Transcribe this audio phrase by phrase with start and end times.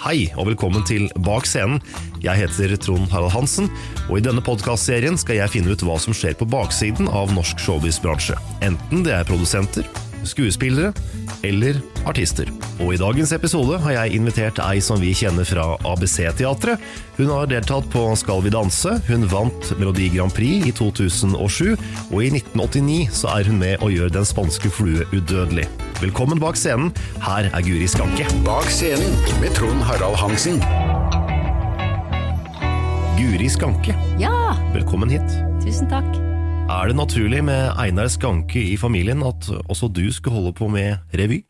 [0.00, 1.82] Hei, og velkommen til Bak scenen.
[2.24, 3.66] Jeg heter Trond Harald Hansen,
[4.06, 7.60] og i denne podkastserien skal jeg finne ut hva som skjer på baksiden av norsk
[7.60, 8.38] showbiz-bransje.
[8.64, 9.84] Enten det er produsenter,
[10.24, 10.94] skuespillere
[11.44, 12.48] eller artister.
[12.78, 16.80] Og i dagens episode har jeg invitert ei som vi kjenner fra ABC-teatret.
[17.20, 21.76] Hun har deltatt på Skal vi danse, hun vant Melodi Grand Prix i 2007,
[22.08, 25.68] og i 1989 så er hun med og gjør Den spanske flue udødelig.
[26.00, 26.90] Velkommen bak scenen,
[27.20, 28.24] her er Guri Skanke.
[28.46, 29.12] Bak scenen
[29.42, 30.60] med Trond Harald Hansen.
[33.18, 34.32] Guri Skanke, Ja,
[34.74, 35.28] velkommen hit.
[35.60, 36.08] tusen takk.
[36.70, 40.96] Er det naturlig med Einar Skanke i familien at også du skulle holde på med
[41.12, 41.42] revy?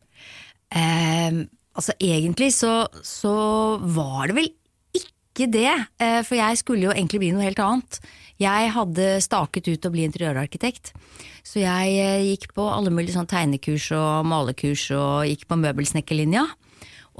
[0.73, 1.31] Eh,
[1.75, 4.49] altså egentlig så, så var det vel
[4.97, 5.69] ikke det,
[5.99, 8.01] eh, for jeg skulle jo egentlig bli noe helt annet.
[8.41, 10.93] Jeg hadde staket ut å bli interiørarkitekt,
[11.45, 16.47] så jeg eh, gikk på alle mulige sånn tegnekurs og malekurs og gikk på møbelsnekkerlinja.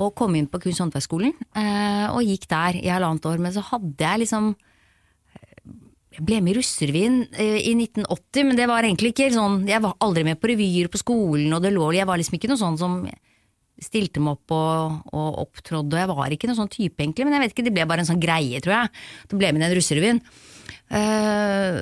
[0.02, 3.42] Og kom inn på Kunst- og håndverksskolen, eh, og gikk der i halvannet år.
[3.44, 4.54] Men så hadde jeg liksom
[6.12, 9.80] jeg ble med i Russerevyen eh, i 1980, men det var egentlig ikke sånn Jeg
[9.80, 12.60] var aldri med på revyer på skolen, og det lå Jeg var liksom ikke noe
[12.60, 12.98] sånn som
[13.82, 17.38] stilte meg opp og, og opptrådde, og jeg var ikke noen sånn type, egentlig, men
[17.38, 18.92] jeg vet ikke, det ble bare en sånn greie, tror jeg.
[19.32, 20.20] Det ble med i den Russerevyen.
[20.92, 21.78] Eh,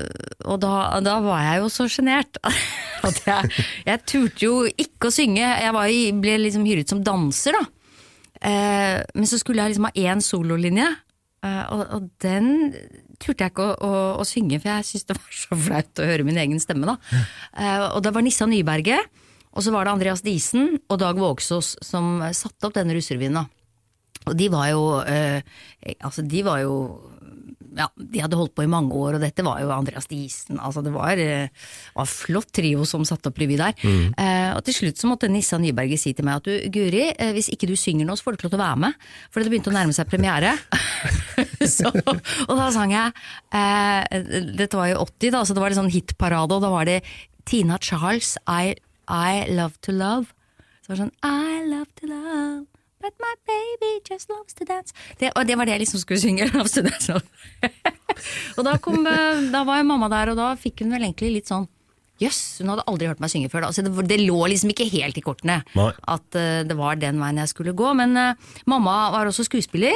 [0.46, 2.38] og da, da var jeg jo så sjenert
[3.08, 3.52] at jeg,
[3.88, 5.42] jeg turte jo ikke å synge.
[5.42, 7.66] Jeg i- ble liksom hyret som danser, da.
[8.40, 10.86] Uh, men så skulle jeg liksom ha én sololinje,
[11.44, 12.46] uh, og, og den
[13.20, 13.90] turte jeg ikke å, å,
[14.22, 16.88] å synge, for jeg syntes det var så flaut å høre min egen stemme.
[16.88, 16.96] da.
[17.90, 19.10] Og det var Nissa Nyberget,
[19.52, 23.42] og så var det Andreas Diesen og Dag Vågsås som satte opp denne russerevyen.
[23.42, 23.44] da.
[24.30, 26.74] Og de var jo Altså, de var jo
[27.78, 30.60] ja, de hadde holdt på i mange år, og dette var jo Andreas Diesen.
[30.60, 31.52] Altså, det var, eh,
[31.96, 33.76] var flott trio som satte opp revy der.
[33.84, 37.34] Eh, og til slutt så måtte Nissa Nyberget si til meg at du, Guri, eh,
[37.36, 39.08] hvis ikke du synger nå, så får du ikke lov til å være med.
[39.30, 40.56] For det begynte å nærme seg premiere.
[41.78, 43.14] så, og da sang jeg
[43.56, 46.90] eh, Dette var jo 80, da, så det var en sånn hitparade, og da var
[46.90, 47.00] det
[47.50, 48.76] Tina Charles, I,
[49.10, 50.34] I Love To Love.
[50.82, 54.94] Så det var sånn I love to love But my baby just loves to dance.
[55.20, 56.50] Det, og det var det jeg liksom skulle synge.
[56.56, 57.16] Loves to dance.
[58.58, 61.38] og da, kom, eh, da var jo mamma der, og da fikk hun vel egentlig
[61.40, 61.70] litt sånn
[62.20, 63.70] Jøss, hun hadde aldri hørt meg synge før.
[63.70, 65.92] Altså, det, det lå liksom ikke helt i kortene Nei.
[66.12, 67.94] at uh, det var den veien jeg skulle gå.
[67.96, 69.96] Men uh, mamma var også skuespiller.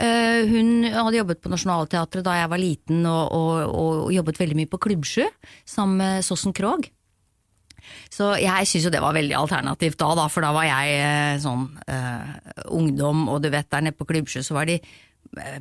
[0.00, 4.56] Uh, hun hadde jobbet på Nationaltheatret da jeg var liten, og, og, og jobbet veldig
[4.62, 5.28] mye på Klubbsjø
[5.68, 6.88] sammen med Sossen Krogh.
[8.14, 11.40] Så jeg syns jo det var veldig alternativt da, da for da var jeg eh,
[11.42, 12.28] sånn eh,
[12.70, 14.78] ungdom, og du vet der nede på Klubbsjø så var de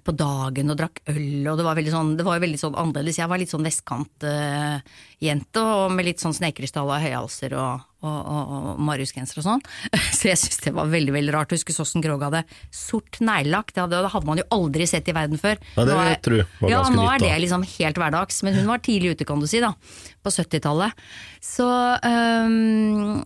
[0.04, 3.20] på dagen og drakk øl, og det var veldig sånn, det var veldig sånn annerledes.
[3.20, 8.54] Jeg var litt sånn vestkantjente, og med litt sånn snekrystall og høyhalser og, og, og,
[8.54, 9.64] og Marius-genser og sånn.
[10.18, 11.54] Så jeg syns det var veldig veldig rart.
[11.56, 12.44] Husker Sossen Krogh hadde
[12.74, 15.58] sort neglelakk, det, det hadde man jo aldri sett i verden før.
[15.76, 18.84] Ja, det jeg tror var ja, nå er det liksom helt hverdags, men hun var
[18.84, 19.74] tidlig ute, kan du si, da.
[20.24, 20.92] På 70-tallet.
[21.44, 21.68] Så
[22.00, 23.24] øhm,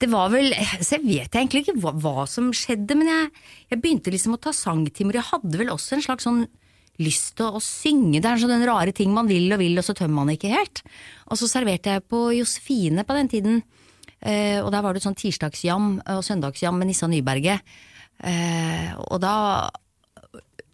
[0.00, 0.52] det var vel
[0.82, 3.28] Så jeg vet egentlig ikke hva, hva som skjedde, men jeg,
[3.72, 5.18] jeg begynte liksom å ta sangtimer.
[5.18, 6.44] Jeg hadde vel også en slags sånn
[6.98, 8.20] lyst til å synge.
[8.20, 10.50] Det er sånn den rare ting man vil og vil, og så tømmer man ikke
[10.50, 10.82] helt.
[11.30, 13.60] Og så serverte jeg på Josefine på den tiden.
[14.18, 17.62] Eh, og der var det sånn tirsdagsjam og søndagsjam med Nissa Nyberget.
[18.26, 19.36] Eh, og da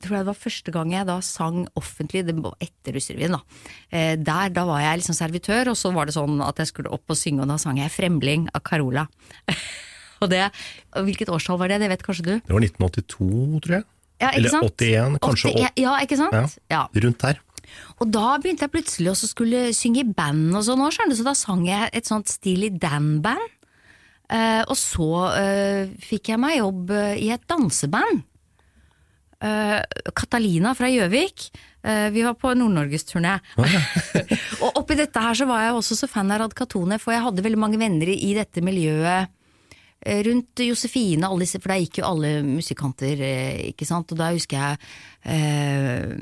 [0.04, 3.62] tror jeg det var første gang jeg da sang offentlig, det var etter Russerevyen, da.
[3.90, 6.92] Eh, der, da var jeg liksom servitør, og så var det sånn at jeg skulle
[6.94, 9.06] opp og synge, og da sang jeg 'Fremling' av Carola.
[10.22, 10.44] og det,
[10.94, 12.34] hvilket årstall var det, det vet kanskje du?
[12.38, 13.88] Det var 1982, tror jeg.
[14.22, 15.50] Ja, ikke Eller 81, kanskje.
[15.50, 16.58] 80, ja, ikke sant?
[16.70, 16.86] Ja.
[16.94, 17.42] Rundt der.
[18.02, 21.34] Og da begynte jeg plutselig også skulle synge i band og sånn òg, så da
[21.38, 23.50] sang jeg et sånt Steely Dan-band.
[24.32, 28.22] Eh, og så eh, fikk jeg meg jobb eh, i et danseband.
[29.44, 29.80] Eh,
[30.16, 31.48] Catalina fra Gjøvik.
[31.84, 33.36] Eh, vi var på Nord-Norgesturné.
[34.64, 37.44] og oppi dette her så var jeg også så fan av Radkatone, for jeg hadde
[37.44, 39.28] veldig mange venner i dette miljøet
[40.00, 43.24] eh, rundt Josefine, disse, for der gikk jo alle musikanter,
[43.68, 44.14] ikke sant.
[44.14, 44.80] Og da husker jeg
[45.28, 46.14] eh,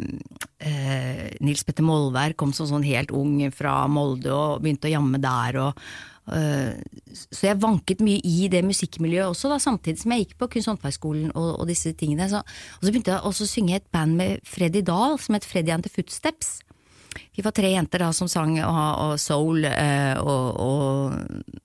[0.66, 5.22] eh, Nils Petter Molvær kom som sånn helt ung fra Molde og begynte å jamme
[5.22, 5.62] der.
[5.68, 10.48] og så jeg vanket mye i det musikkmiljøet også, da, samtidig som jeg gikk på
[10.54, 12.28] Kunst- og håndverksskolen og, og disse tingene.
[12.30, 15.34] Så, og så begynte jeg også å synge i et band med Freddy Dahl, som
[15.34, 16.60] het Freddy and the Footsteps.
[17.34, 21.60] Vi var tre jenter da som sang og, og soul eh, og, og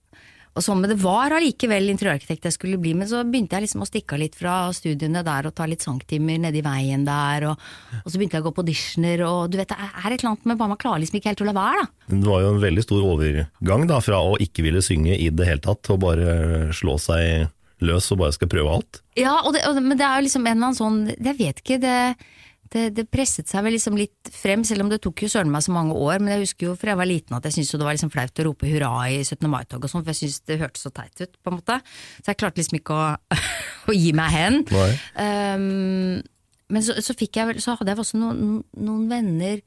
[0.58, 3.84] og sånn, Men det var allikevel interiørarkitekt jeg skulle bli, men så begynte jeg liksom
[3.84, 7.68] å stikke av litt fra studiene der og ta litt sangtimer nedi veien der, og,
[8.02, 10.32] og så begynte jeg å gå på auditioner, og du vet, det er et eller
[10.32, 12.16] annet med bare man klarer liksom ikke helt å la være, da.
[12.16, 15.48] Det var jo en veldig stor overgang da, fra å ikke ville synge i det
[15.48, 17.48] hele tatt, og bare slå seg
[17.84, 19.00] løs og bare skal prøve alt.
[19.18, 21.62] Ja, og det, og, men det er jo liksom en eller annen sånn, jeg vet
[21.62, 21.98] ikke, det,
[22.72, 25.64] det, det presset seg vel liksom litt frem, selv om det tok jo søren meg
[25.64, 27.80] så mange år, men jeg husker jo fra jeg var liten at jeg syntes jo
[27.80, 29.48] det var liksom flaut å rope hurra i 17.
[29.50, 31.78] mai-tog og sånn, for jeg syntes det hørtes så teit ut, på en måte.
[32.20, 33.08] Så jeg klarte liksom ikke å,
[33.90, 34.60] å gi meg hen.
[35.18, 36.20] Um,
[36.68, 39.60] men så, så fikk jeg vel, så hadde jeg også noen, noen venner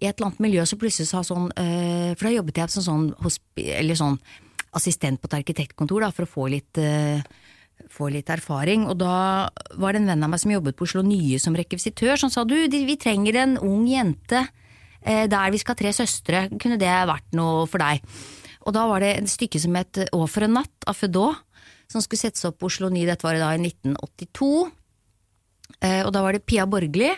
[0.00, 2.86] i et eller annet miljø som plutselig sa sånn, uh, for da jobbet jeg som
[2.86, 4.22] sånn, sånn, sånn
[4.76, 7.22] assistent på et arkitektkontor da, for å få litt, eh,
[7.92, 8.86] få litt erfaring.
[8.90, 9.48] Og da
[9.80, 12.44] var det en venn av meg som jobbet på Oslo Nye som rekvisitør, som sa
[12.44, 14.42] du, vi trenger en ung jente
[15.02, 18.04] eh, der vi skal ha tre søstre, kunne det vært noe for deg?
[18.68, 21.38] Og da var det et stykke som het Å for en natt av Fedot,
[21.90, 24.50] som skulle settes opp på Oslo Nye, dette var da i 1982.
[25.80, 27.08] Eh, og da var det Pia Borgli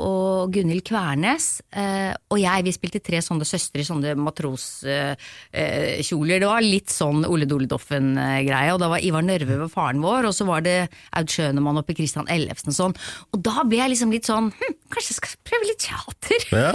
[0.00, 1.46] og Gunhild Kvernes
[1.76, 2.64] eh, og jeg.
[2.64, 5.18] Vi spilte tre sånne søstre i sånne matroskjoler.
[5.52, 8.72] Eh, det var litt sånn Ole Dole Doffen-greie.
[8.72, 10.78] Og da var Ivar Nørve var faren vår, og så var det
[11.18, 12.96] Aud Schønemann oppe i Christian Ellefsen og sånn.
[13.34, 16.40] Og da ble jeg liksom litt sånn hm, kanskje jeg skal prøve litt teater?
[16.54, 16.70] Ja.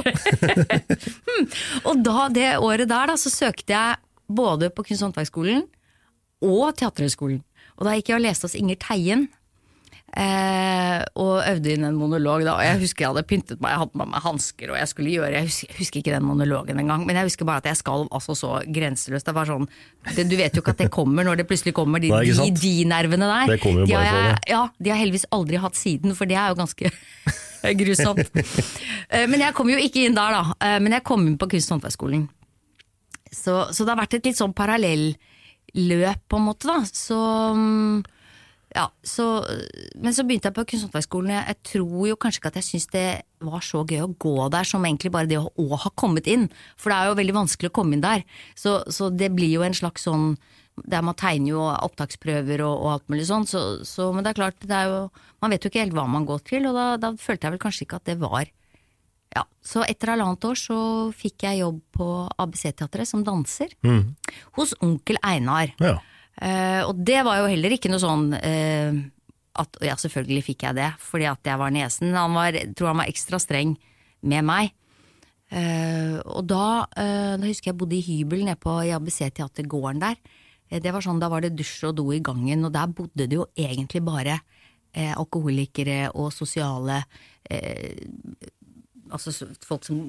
[1.89, 5.63] Og da, det året der, da, så søkte jeg både på Kunst- og håndverksskolen
[6.45, 7.41] og Teaterhøgskolen.
[7.79, 9.27] Og da gikk jeg og leste hos Inger Teien.
[10.17, 13.81] Eh, og øvde inn en monolog da, og jeg husker jeg hadde pyntet meg, jeg
[13.83, 16.79] hadde med meg hansker, og jeg skulle gjøre Jeg husker, jeg husker ikke den monologen
[16.81, 19.27] engang, men jeg husker bare at jeg skalv altså så grenseløst.
[19.29, 19.67] Det var sånn
[20.15, 22.49] det, Du vet jo ikke at det kommer når det plutselig kommer, de, Nei, de,
[22.57, 23.53] de nervene der.
[23.53, 24.51] Det kommer jo de bare har jeg, det.
[24.55, 26.91] ja, de har heldigvis aldri hatt siden, for det er jo ganske
[27.83, 28.41] grusomt.
[29.13, 30.43] Eh, men jeg kom jo ikke inn der, da.
[30.63, 32.27] Eh, Men jeg kom inn på Kunst- og håndverksskolen.
[33.29, 36.79] Så, så det har vært et litt sånn parallelløp, på en måte, da.
[36.87, 37.17] Så
[37.55, 37.99] mm,
[38.75, 39.25] ja, så,
[39.97, 41.35] men så begynte jeg på Kunsthåndverksskolen, og.
[41.39, 43.07] Jeg, jeg tror jo kanskje ikke at jeg syns det
[43.49, 46.45] var så gøy å gå der som egentlig bare det å, å ha kommet inn.
[46.77, 48.25] For det er jo veldig vanskelig å komme inn der.
[48.59, 50.35] Så, så det blir jo en slags sånn
[50.87, 53.47] der man tegner jo opptaksprøver og, og alt mulig sånn.
[53.49, 55.01] Så, så, men det er klart, det er jo,
[55.43, 57.63] man vet jo ikke helt hva man går til, og da, da følte jeg vel
[57.65, 58.45] kanskje ikke at det var
[59.35, 60.77] ja, Så etter halvannet år så
[61.13, 62.05] fikk jeg jobb på
[62.41, 63.75] ABC-teatret som danser.
[64.57, 65.75] Hos onkel Einar.
[65.81, 65.97] ja.
[66.39, 68.99] Eh, og det var jo heller ikke noe sånn eh,
[69.59, 72.13] at Ja, selvfølgelig fikk jeg det, fordi at jeg var nesen.
[72.15, 73.73] Han var, tror han var ekstra streng
[74.23, 74.71] med meg.
[75.49, 80.21] Eh, og da, da husker jeg bodde i hybel nede på ABC-teatergården der.
[80.69, 83.35] Det var sånn, Da var det dusj og do i gangen, og der bodde det
[83.35, 84.37] jo egentlig bare
[84.93, 87.03] eh, alkoholikere og sosiale
[87.49, 87.97] eh,
[89.09, 89.33] Altså
[89.65, 89.99] folk som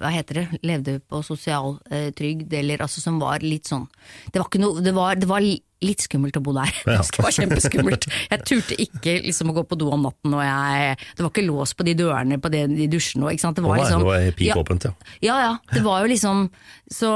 [0.00, 3.84] hva heter det, levde på sosialtrygd, eh, eller altså som var litt sånn
[4.32, 5.44] Det var, ikke noe, det var, det var
[5.84, 6.72] litt skummelt å bo der.
[6.88, 7.02] Ja.
[7.14, 8.08] Det var kjempeskummelt.
[8.30, 11.46] Jeg turte ikke liksom å gå på do om natten, og jeg, det var ikke
[11.46, 13.32] lås på de dørene på de, de dusjene.
[13.32, 13.58] ikke sant?
[13.58, 14.56] Det var liksom, det var ja,
[15.24, 15.36] ja.
[15.44, 16.48] ja det var jo liksom
[16.92, 17.10] Så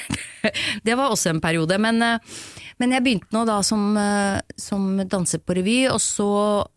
[0.86, 1.78] det var også en periode.
[1.82, 2.36] Men, eh,
[2.80, 6.30] men jeg begynte nå da som, eh, som danser på revy, og så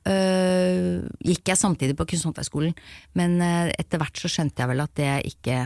[0.09, 2.73] øh, gikk jeg samtidig på Kunsthåndverkskolen.
[3.19, 5.59] Men etter hvert så skjønte jeg vel at det ikke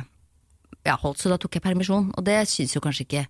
[0.84, 2.12] ja, holdt, så da tok jeg permisjon.
[2.18, 3.26] Og det syns jo kanskje ikke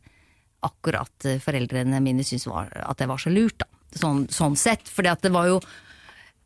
[0.64, 3.68] akkurat eh, foreldrene mine syntes at det var så lurt, da.
[3.94, 4.88] Sånn, sånn sett.
[4.90, 5.60] For det var jo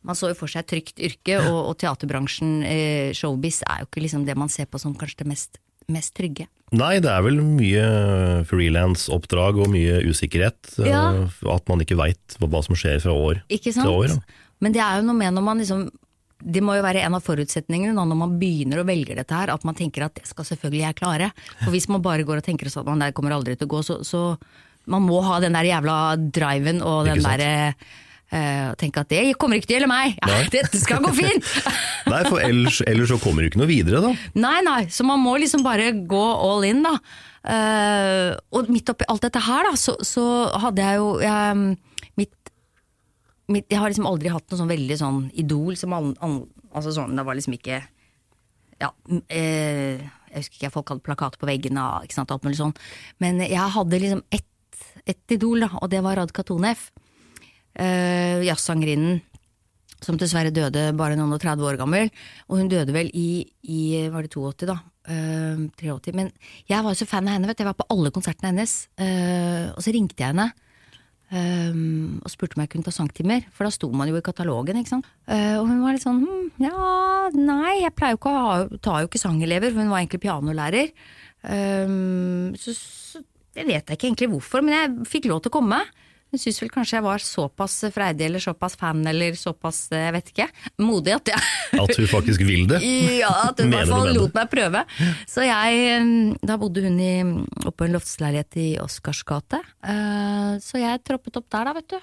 [0.07, 3.89] man så jo for seg et trygt yrke, og, og teaterbransjen, eh, showbiz, er jo
[3.89, 5.59] ikke liksom det man ser på som kanskje det mest,
[5.91, 6.47] mest trygge.
[6.75, 7.83] Nei, det er vel mye
[8.47, 10.59] frilansoppdrag og mye usikkerhet.
[10.79, 11.27] eh, Ja.
[11.53, 14.07] At man ikke veit hva som skjer fra år til år.
[14.07, 14.19] da.
[14.61, 15.89] Men det er jo noe med når man liksom
[16.37, 19.63] Det må jo være en av forutsetningene når man begynner å velge dette her, at
[19.67, 21.29] man tenker at det skal selvfølgelig jeg klare.
[21.63, 23.83] For hvis man bare går og tenker sånn at det kommer aldri til å gå,
[23.85, 24.23] så, så
[24.87, 27.53] man må ha den der jævla driven og den derre
[28.31, 31.49] eh, tenke at det kommer ikke til å gjelde meg, ja, dette skal gå fint!
[32.11, 34.13] Nei, for ellers, ellers så kommer du ikke noe videre, da.
[34.39, 36.97] Nei, nei, så man må liksom bare gå all in, da.
[37.47, 40.23] Uh, og midt oppi alt dette her, da, så, så
[40.59, 41.77] hadde jeg jo jeg,
[43.47, 46.41] Jeg har liksom aldri hatt noe sånn veldig sånn idol som an, an,
[46.75, 47.79] Altså sånn, det var liksom ikke
[48.81, 48.89] Ja,
[49.31, 52.75] eh, jeg husker ikke, folk hadde plakater på veggene og ikke sant, alt mulig sånn.
[53.23, 56.91] Men jeg hadde liksom ett, ett idol, da, og det var Radka Tonef.
[57.73, 59.21] Eh, Jazzsangerinnen
[60.03, 62.11] som dessverre døde bare noen og 30 år gammel.
[62.51, 63.81] Og hun døde vel i, i
[64.13, 64.77] var det 82, da.
[65.09, 66.13] Eh, 83.
[66.17, 66.31] Men
[66.69, 67.63] jeg var jo så fan av henne, vet du.
[67.65, 68.77] Jeg var på alle konsertene hennes.
[69.01, 70.51] Eh, og så ringte jeg henne.
[71.31, 71.77] Eh,
[72.21, 74.79] og spurte om jeg kunne ta sangtimer, for da sto man jo i katalogen.
[74.79, 75.07] ikke sant?
[75.27, 78.59] Uh, og hun var litt sånn hm, ja, nei, jeg pleier jo ikke å ha,
[78.83, 80.93] tar jo ikke sangelever, for hun var egentlig pianolærer.
[81.47, 83.23] Um, så, så
[83.57, 85.81] jeg vet ikke egentlig hvorfor, men jeg fikk lov til å komme.
[86.27, 90.31] Hun syns vel kanskje jeg var såpass freidig eller såpass fan eller såpass, jeg vet
[90.33, 90.47] ikke,
[90.83, 92.81] modig at jeg At hun faktisk vil det.
[93.23, 94.83] ja, at hun i hvert fall lot meg prøve.
[95.29, 96.11] Så jeg eh,
[96.51, 97.13] Da bodde hun i,
[97.63, 99.61] oppe på en loftsleilighet i Oscars gate.
[99.87, 101.99] Eh, Så jeg troppet opp der, da, vet du.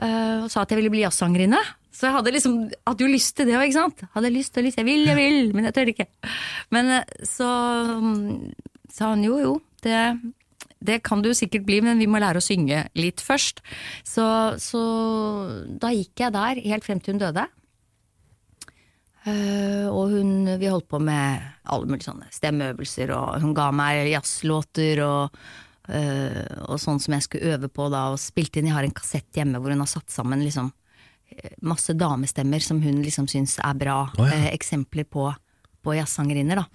[0.00, 1.60] Eh, Og sa at jeg ville bli jazzsangerinne.
[1.94, 2.54] Så jeg hadde liksom
[2.88, 4.06] Hadde jo lyst til det òg, ikke sant.
[4.16, 4.80] Hadde lyst og lyst.
[4.80, 6.08] Jeg vil, jeg vil, men jeg tør ikke.
[6.74, 7.50] Men eh, så
[8.00, 8.54] mm,
[8.94, 10.00] sa han jo, jo, det
[10.84, 13.62] det kan du sikkert bli, men vi må lære å synge litt først.
[14.06, 14.24] Så,
[14.60, 14.82] så
[15.80, 17.46] da gikk jeg der helt frem til hun døde.
[19.24, 21.40] Uh, og hun, vi holdt på med
[21.72, 25.38] alle mulige sånne stemmeøvelser, og hun ga meg jazzlåter og,
[25.88, 28.68] uh, og sånn som jeg skulle øve på da, og spilte inn.
[28.68, 30.68] Jeg har en kassett hjemme hvor hun har satt sammen liksom
[31.32, 34.02] eh, masse damestemmer som hun liksom syns er bra.
[34.12, 34.44] Oh, ja.
[34.44, 35.30] uh, eksempler på,
[35.84, 36.66] på jazzsangerinner, da.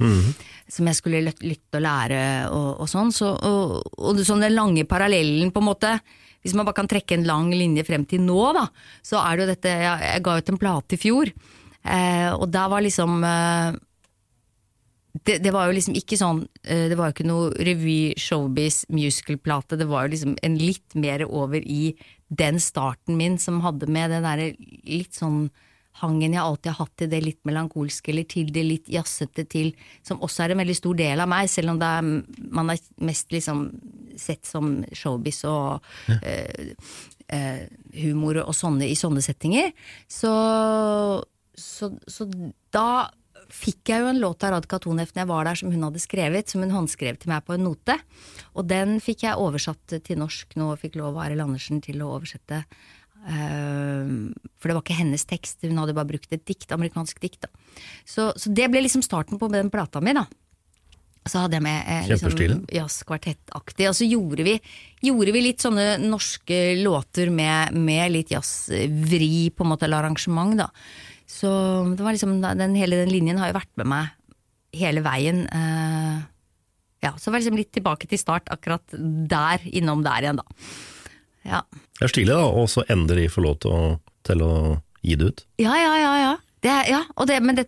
[0.70, 2.22] Som jeg skulle lytte og lære
[2.54, 3.12] og, og sånn.
[3.16, 5.94] Så, og, og sånn den lange parallellen, på en måte.
[6.40, 8.70] Hvis man bare kan trekke en lang linje frem til nå, da,
[9.04, 11.32] så er det jo dette Jeg, jeg ga ut en plate i fjor,
[11.84, 13.80] eh, og der var liksom eh,
[15.26, 18.84] det, det var jo liksom ikke sånn eh, Det var jo ikke noe revy, showbiz,
[18.94, 19.80] musical-plate.
[19.80, 21.96] Det var jo liksom en litt mer over i
[22.30, 24.52] den starten min som hadde med det derre
[24.86, 25.48] litt sånn
[26.02, 29.74] hangen jeg alltid har hatt til det litt melankolske, eller til det litt jazzete til,
[30.06, 32.10] som også er en veldig stor del av meg, selv om er,
[32.60, 33.68] man er mest liksom
[34.20, 35.86] sett som showbiz og
[36.20, 36.74] eh,
[37.28, 37.62] eh,
[38.02, 39.72] humor og sånne i sånne settinger.
[40.12, 40.34] Så,
[41.56, 42.28] så, så
[42.76, 42.90] da
[43.50, 46.02] fikk jeg jo en låt av Radka Tonef når jeg var der som hun hadde
[46.04, 47.96] skrevet, som hun håndskrev til meg på en note.
[48.54, 52.04] Og den fikk jeg oversatt til norsk nå, og fikk lov av Arild Andersen til
[52.04, 52.64] å oversette.
[53.28, 54.12] Eh,
[54.60, 57.48] for det var ikke hennes tekst, hun hadde bare brukt et dikt, amerikansk dikt.
[57.48, 57.82] Da.
[58.08, 60.26] Så, så det ble liksom starten på den plata mi, da.
[61.30, 63.90] Så hadde jeg med eh, liksom, jazzkvartettaktig.
[63.90, 64.56] Og så gjorde vi,
[65.06, 70.56] gjorde vi litt sånne norske låter med, med litt jazzvri, på en måte, eller arrangement,
[70.60, 70.70] da.
[71.30, 71.50] Så
[71.94, 74.16] det var liksom, den, hele den linjen har jo vært med meg
[74.80, 75.46] hele veien.
[75.50, 76.20] eh,
[77.00, 78.96] ja, så var det liksom litt tilbake til start, akkurat
[79.30, 80.64] der, innom der igjen, da.
[81.48, 81.64] Ja.
[82.00, 83.82] Det er stilig, da, og så endelig få lov til å,
[84.28, 84.54] til å
[85.06, 85.44] gi det ut.
[85.62, 86.34] Ja, ja, ja, ja.
[86.60, 87.68] Det, ja, det, men det,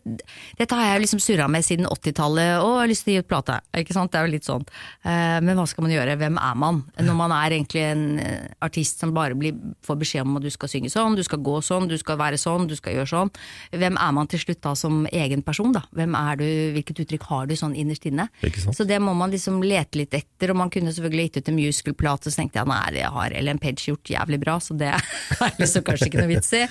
[0.60, 3.30] dette har jeg liksom surra med siden 80-tallet, og har lyst til å gi ut
[3.30, 3.60] plate.
[3.80, 4.12] Ikke sant?
[4.12, 4.66] Det er jo litt sånn.
[5.08, 6.18] Eh, men hva skal man gjøre?
[6.20, 6.82] Hvem er man?
[7.00, 9.56] Når man er egentlig en eh, artist som bare blir,
[9.88, 12.40] får beskjed om at du skal synge sånn, du skal gå sånn, du skal være
[12.42, 13.32] sånn, du skal gjøre sånn.
[13.72, 15.86] Hvem er man til slutt da som egen person, da?
[15.96, 16.46] Hvem er du,
[16.76, 18.28] hvilket uttrykk har du sånn innerst inne?
[18.76, 21.60] Så det må man liksom lete litt etter, og man kunne selvfølgelig gitt ut en
[21.62, 25.58] musical-plate, så tenkte jeg nei, det har Ellen Page gjort jævlig bra, så det er
[25.62, 26.66] liksom kanskje ikke noe vits i.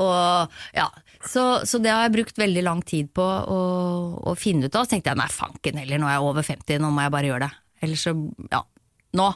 [0.00, 0.86] Og ja,
[1.26, 3.60] så, så det har jeg brukt veldig lang tid på å,
[4.30, 4.86] å finne ut av.
[4.86, 7.30] Så tenkte jeg nei, fanken heller, nå er jeg over 50, nå må jeg bare
[7.30, 7.52] gjøre det.
[7.84, 8.14] Eller så,
[8.52, 8.62] ja,
[9.20, 9.28] nå.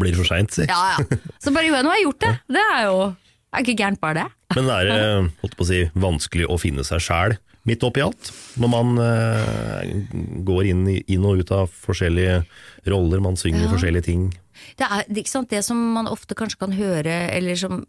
[0.00, 0.66] Blir det for seint, si.
[0.68, 1.20] Ja, ja.
[1.42, 2.34] Så bare jeg, nå har jeg gjort det.
[2.56, 2.96] Det er jo
[3.56, 4.26] er ikke gærent, bare det.
[4.56, 5.02] Men det er det
[5.42, 8.30] holdt på å si, vanskelig å finne seg sjæl midt oppi alt?
[8.62, 9.94] Når man eh,
[10.46, 12.40] går inn, inn og ut av forskjellige
[12.92, 13.72] roller, man synger Ja.
[13.72, 14.28] forskjellige ting.
[14.78, 17.82] Det er det, ikke sant, det som man ofte kanskje kan høre, eller som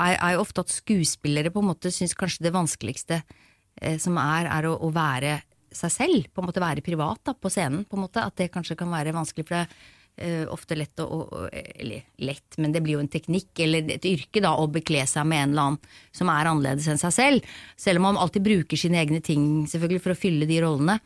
[0.00, 4.18] er, er jo ofte at skuespillere på en måte syns kanskje det vanskeligste eh, som
[4.20, 5.38] er, er å, å være
[5.70, 6.28] seg selv.
[6.34, 7.84] På en måte være privat da, på scenen.
[7.86, 9.46] på en måte, At det kanskje kan være vanskelig.
[9.48, 13.10] For det er eh, ofte lett å, å Eller lett, men det blir jo en
[13.10, 16.88] teknikk eller et yrke da, å bekle seg med en eller annen som er annerledes
[16.90, 17.58] enn seg selv.
[17.78, 21.00] Selv om man alltid bruker sine egne ting selvfølgelig for å fylle de rollene.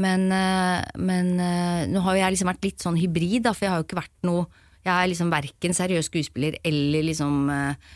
[0.00, 3.66] Men, eh, men eh, nå har jo jeg liksom vært litt sånn hybrid, da, for
[3.66, 4.46] jeg har jo ikke vært noe
[4.82, 7.90] Jeg er liksom verken seriøs skuespiller eller liksom eh,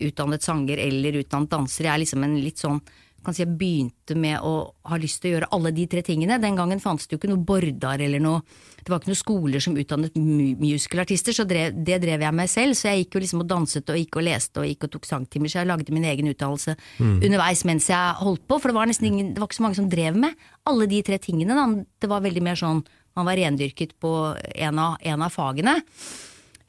[0.00, 1.88] utdannet sanger eller utdannet danser.
[1.88, 2.80] Jeg er liksom en litt sånn
[3.24, 6.38] kan si Jeg begynte med å ha lyst til å gjøre alle de tre tingene.
[6.40, 8.40] Den gangen fantes det jo ikke noe Bordar eller noe
[8.80, 12.48] Det var ikke noen skoler som utdannet mu musicalartister, så drev, det drev jeg med
[12.50, 12.78] selv.
[12.78, 15.10] Så jeg gikk jo liksom og danset og gikk og leste og gikk og tok
[15.10, 18.56] sangtimer, så jeg lagde min egen utdannelse underveis mens jeg holdt på.
[18.56, 21.02] For det var nesten ingen, det var ikke så mange som drev med alle de
[21.04, 21.58] tre tingene.
[21.58, 21.68] Da.
[22.00, 22.82] Det var veldig mer sånn
[23.18, 24.10] man var rendyrket på
[24.54, 25.76] en av, en av fagene.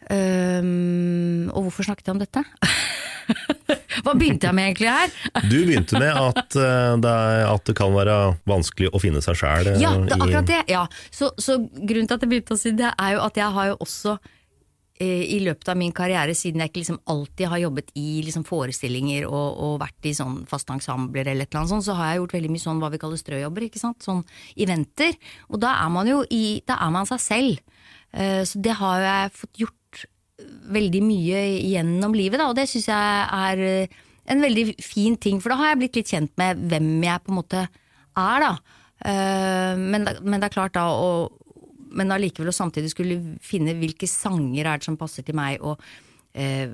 [0.09, 2.43] Øhm, og hvorfor snakket jeg om dette?
[4.01, 5.15] Hva begynte jeg med egentlig her?
[5.51, 8.17] Du begynte med at, uh, det, er, at det kan være
[8.49, 9.73] vanskelig å finne seg sjæl.
[9.81, 10.61] Ja, det er akkurat det.
[10.71, 10.85] Ja.
[11.13, 13.71] Så, så grunnen til at jeg begynte å si det, er jo at jeg har
[13.71, 17.93] jo også uh, i løpet av min karriere, siden jeg ikke liksom alltid har jobbet
[17.99, 21.87] i liksom forestillinger og, og vært i sånn faste ensembler eller et eller annet sånt,
[21.87, 24.01] så har jeg gjort veldig mye sånn hva vi kaller strøjobber, ikke sant.
[24.07, 24.25] Sånn
[24.57, 25.13] eventer.
[25.51, 27.85] Og da er man jo i Da er man seg selv.
[28.11, 29.77] Eh, så det har jeg fått gjort
[30.71, 33.99] veldig mye gjennom livet, da, og det syns jeg er eh,
[34.31, 37.33] en veldig fin ting, for da har jeg blitt litt kjent med hvem jeg på
[37.33, 38.51] en måte er, da.
[39.01, 41.29] Eh, Men, men det er klart da å
[41.91, 45.81] Men allikevel å samtidig skulle finne hvilke sanger er det som passer til meg, og
[46.31, 46.69] eh,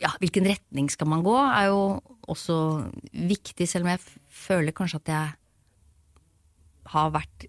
[0.00, 2.56] ja, hvilken retning skal man gå, er jo også
[3.12, 4.00] viktig, selv om jeg
[4.32, 5.36] føler kanskje at jeg
[6.94, 7.48] har vært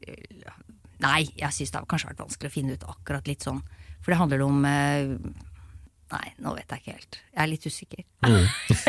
[0.99, 3.61] Nei, jeg syns det har kanskje vært vanskelig å finne ut akkurat litt sånn.
[4.01, 5.13] For det handler om eh,
[6.09, 7.17] Nei, nå vet jeg ikke helt.
[7.35, 7.99] Jeg er litt usikker.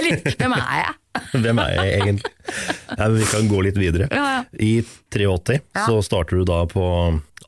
[0.01, 0.95] Er litt, hvem er jeg?
[1.45, 2.31] Hvem er jeg egentlig?
[2.97, 4.07] Nei, vi kan gå litt videre.
[4.15, 4.45] Ja, ja.
[4.57, 4.71] I
[5.13, 5.83] 83 Ja.
[5.85, 6.85] så starter du da på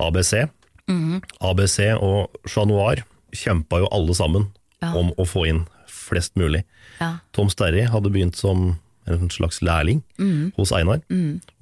[0.03, 0.42] ABC.
[0.90, 1.22] Mhm.
[1.40, 3.01] ABC og Chat Noir
[3.33, 4.51] kjempa jo alle sammen
[4.83, 6.64] om å få inn flest mulig.
[7.01, 7.14] Ja.
[7.33, 8.75] Tom Sterry hadde begynt som
[9.09, 10.53] en slags lærling Mhm.
[10.59, 11.01] hos Einar.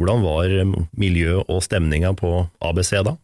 [0.00, 0.50] Hvordan var
[0.98, 3.14] miljøet og stemninga på ABC da?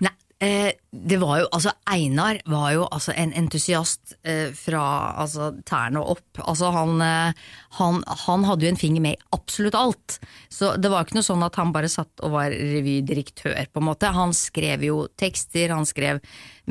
[0.00, 4.84] Nei, eh, det var jo Altså, Einar var jo altså en entusiast eh, fra
[5.22, 6.42] altså, tærne og opp.
[6.42, 7.42] Altså, han, eh,
[7.78, 10.18] han, han hadde jo en finger med i absolutt alt.
[10.52, 13.88] Så det var ikke noe sånn at han bare satt og var revydirektør, på en
[13.88, 14.12] måte.
[14.12, 16.20] Han skrev jo tekster, han skrev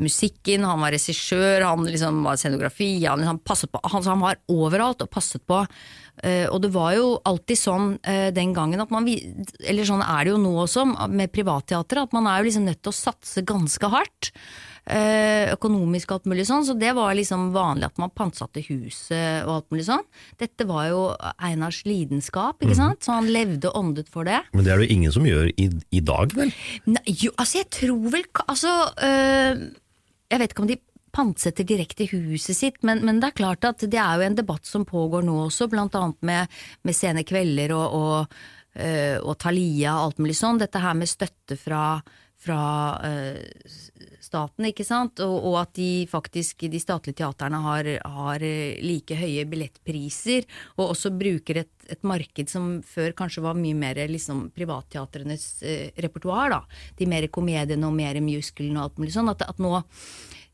[0.00, 4.40] musikken, han var regissør, han liksom var scenografi, han, liksom passet på, han, han var
[4.52, 5.60] overalt og passet på.
[6.22, 10.26] Uh, og det var jo alltid sånn uh, den gangen at man Eller sånn er
[10.26, 13.44] det jo nå også med privatteater, at man er jo liksom nødt til å satse
[13.48, 14.32] ganske hardt.
[14.86, 19.46] Eh, økonomisk og alt mulig sånn, så det var liksom vanlig at man pantsatte huset
[19.46, 20.04] og alt mulig sånn.
[20.40, 21.02] Dette var jo
[21.36, 24.42] Einars lidenskap, ikke sant, så han levde og åndet for det.
[24.52, 26.54] Men det er det jo ingen som gjør i, i dag, vel?
[26.90, 28.70] Nei, jo, altså jeg tror vel Altså
[29.04, 29.60] øh,
[30.30, 30.78] Jeg vet ikke om de
[31.12, 34.66] pantsetter direkte huset sitt, men, men det er klart at det er jo en debatt
[34.68, 38.36] som pågår nå også, blant annet med, med Sene kvelder og, og,
[38.80, 40.62] øh, og Thalia og alt mulig sånn.
[40.62, 41.84] Dette her med støtte fra,
[42.42, 42.62] fra
[42.98, 43.76] uh,
[44.22, 49.16] staten, ikke sant, og, og at de faktisk, de statlige teaterne har, har øh, like
[49.18, 50.46] høye billettpriser,
[50.78, 55.88] og også bruker et, et marked som før kanskje var mye mer liksom privatteatrenes uh,
[56.02, 56.62] repertoar, da.
[56.98, 59.32] De mer komediene og mer musicalene og alt mulig sånn.
[59.32, 59.74] At, at nå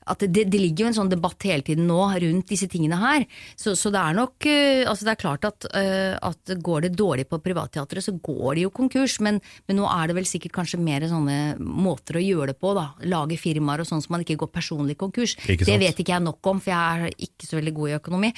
[0.09, 3.27] at det, det ligger jo en sånn debatt hele tiden nå rundt disse tingene her.
[3.59, 6.93] Så, så det er nok eh, altså det er klart at, eh, at går det
[6.99, 9.19] dårlig på privatteatret, så går det jo konkurs.
[9.25, 12.75] Men, men nå er det vel sikkert kanskje mer sånne måter å gjøre det på.
[12.79, 15.37] da, Lage firmaer og sånn så man ikke går personlig konkurs.
[15.47, 18.33] Det vet ikke jeg nok om, for jeg er ikke så veldig god i økonomi.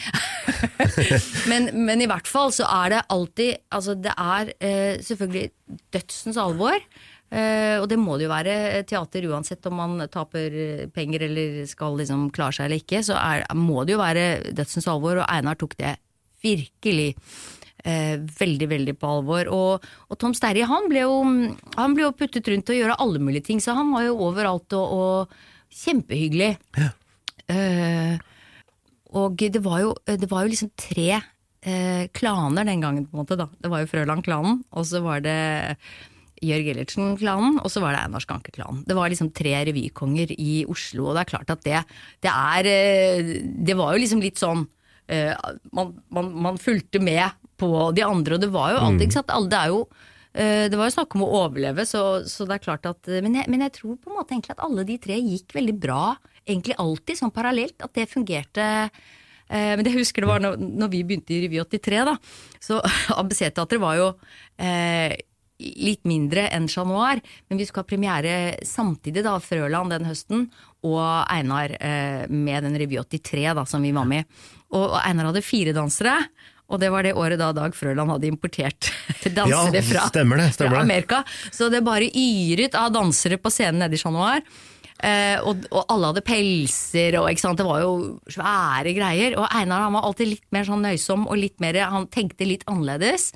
[1.51, 5.51] men, men i hvert fall så er det alltid Altså det er eh, selvfølgelig
[5.95, 6.79] dødsens alvor.
[7.31, 8.55] Eh, og det må det jo være
[8.91, 13.05] teater uansett om man taper eh, penger eller skal liksom klare seg eller ikke.
[13.07, 15.95] Så er, må det jo være dødsens alvor, og Einar tok det
[16.43, 17.13] virkelig
[17.85, 19.53] eh, veldig, veldig på alvor.
[19.55, 21.23] Og, og Tom Sterry han ble, jo,
[21.79, 24.19] han ble jo puttet rundt til å gjøre alle mulige ting, så han var jo
[24.27, 26.55] overalt og, og kjempehyggelig.
[27.51, 28.15] Eh,
[29.19, 33.25] og det var jo, det var jo liksom tre eh, klaner den gangen, på en
[33.25, 33.39] måte.
[33.39, 33.49] da.
[33.59, 35.39] Det var jo Frøland-klanen, og så var det
[36.45, 38.83] Jørg Ellertsen-klanen, og så var det Einar Skanke-klanen.
[38.89, 41.83] Det var liksom tre revykonger i Oslo, og det er klart at det,
[42.25, 43.33] det er eh,
[43.69, 44.65] Det var jo liksom litt sånn
[45.11, 45.35] eh,
[45.77, 47.29] man, man, man fulgte med
[47.61, 49.35] på de andre, og det var jo alltid, ikke sant.
[49.37, 49.81] Alle, det er jo
[50.33, 53.37] eh, det var jo snakk om å overleve, så, så det er klart at men
[53.37, 56.05] jeg, men jeg tror på en måte egentlig at alle de tre gikk veldig bra,
[56.49, 57.77] egentlig alltid, sånn parallelt.
[57.85, 58.65] At det fungerte.
[59.51, 62.15] Eh, Men jeg husker det var når, når vi begynte i Revy 83, da.
[62.63, 62.79] Så
[63.21, 64.07] ABC-teatret var jo
[64.63, 65.19] eh,
[65.61, 68.35] litt mindre enn Chat Noir, men vi skal ha premiere
[68.67, 70.47] samtidig, da, Frøland den høsten,
[70.87, 74.49] og Einar eh, med den Revy 83 da, som vi var med i.
[74.71, 76.17] Og, og Einar hadde fire dansere.
[76.71, 78.93] Og det var det året da Dag Frøland hadde importert
[79.27, 80.85] dansere Ja, fra, stemmer det, stemmer fra.
[80.87, 81.23] Amerika.
[81.51, 84.45] Så det bare yret av dansere på scenen nede i Chat Noir.
[85.01, 87.93] Eh, og, og alle hadde pelser, og det var jo
[88.29, 89.37] svære greier.
[89.41, 92.67] Og Einar han var alltid litt mer sånn nøysom, og litt mer, han tenkte litt
[92.71, 93.31] annerledes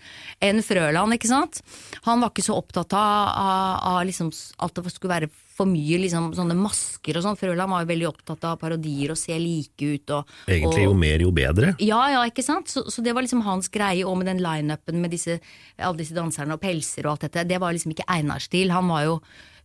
[0.45, 1.17] enn Frøland.
[1.17, 1.63] ikke sant?
[2.09, 4.33] Han var ikke så opptatt av, av, av liksom,
[4.65, 7.39] at det skulle være for mye liksom, sånne masker og sånn.
[7.39, 10.15] Frøland var jo veldig opptatt av parodier og se like ut.
[10.19, 11.73] Og, Egentlig og, jo mer, jo bedre.
[11.79, 12.73] ja, ja, ikke sant?
[12.73, 15.39] Så, så det var liksom hans greie, og med den lineupen med disse,
[15.79, 17.49] alle disse danserne og pelser og alt dette.
[17.49, 18.75] Det var liksom ikke Einars stil.
[18.75, 19.19] Han var jo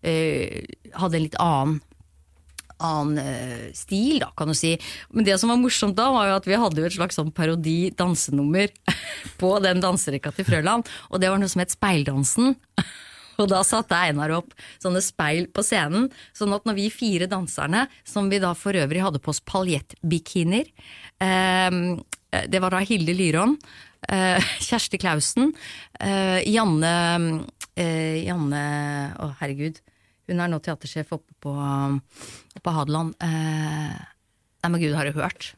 [0.05, 0.61] eh,
[0.95, 1.79] Hadde en litt annen
[2.83, 4.75] annen eh, stil, da, kan du si.
[5.13, 7.33] Men det som var morsomt da, var jo at vi hadde jo et slags sånn
[7.35, 8.73] parodi-dansenummer
[9.41, 12.55] på den danserekka til Frøland, og det var noe som het Speildansen.
[13.39, 14.51] Og da satte Einar opp
[14.83, 19.03] sånne speil på scenen, sånn at når vi fire danserne, som vi da for øvrig
[19.05, 20.67] hadde på oss paljettbikinier
[21.23, 21.77] eh,
[22.51, 23.55] Det var da Hilde Lyron,
[24.11, 25.53] eh, Kjersti Klausen,
[25.99, 27.47] eh, Janne
[27.79, 28.61] Janne
[29.15, 29.77] Å, herregud.
[30.29, 33.15] Hun er nå teatersjef oppe på, oppe på Hadeland.
[33.25, 33.93] Eh,
[34.63, 35.53] nei, men gud, har du hørt?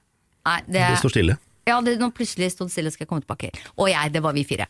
[0.48, 1.38] Nei, det, Det står stille.
[1.70, 3.52] ja, det, nå plutselig stod det stille, skal jeg komme tilbake.
[3.78, 4.66] Og jeg, det var vi fire.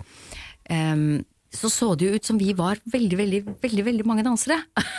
[0.73, 4.61] Ehm, så så det jo ut som vi var veldig, veldig, veldig veldig mange dansere.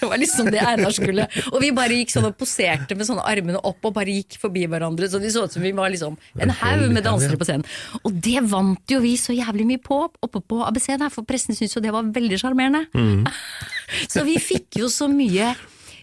[0.00, 1.26] Det var liksom det Einar skulle.
[1.52, 4.62] Og vi bare gikk sånn og poserte med sånne armene opp og bare gikk forbi
[4.70, 5.08] hverandre.
[5.10, 7.66] Så det så ut som vi var liksom en haug med dansere på scenen.
[8.00, 11.56] Og det vant jo vi så jævlig mye på oppe på ABC der, for pressen
[11.56, 12.86] syntes jo det var veldig sjarmerende.
[14.12, 15.52] Så vi fikk jo så mye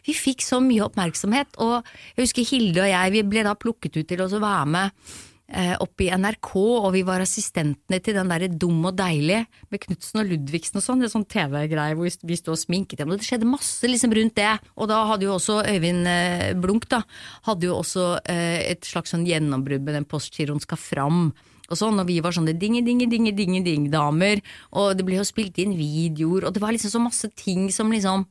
[0.08, 1.82] vi fikk så mye oppmerksomhet, og
[2.16, 5.18] jeg husker Hilde og jeg, vi ble da plukket ut til å være med
[5.48, 9.80] eh, opp i NRK, og vi var assistentene til den derre Dum og deilig med
[9.84, 12.98] Knutsen og Ludvigsen og sånn, det er sånn TV-greie hvor vi- vi sto og sminket
[13.00, 14.60] dem, og det skjedde masse liksom rundt det.
[14.78, 17.04] Og da hadde jo også Øyvind eh, Blunk, da,
[17.44, 21.34] hadde jo også eh, et slags sånn gjennombrudd med den postgiroen skal fram.
[21.70, 25.24] Og sånn, og vi var sånne dinge, dinge, dinge, dinge, ding-damer, og det ble jo
[25.28, 28.26] spilt inn videoer, og det var liksom så masse ting som liksom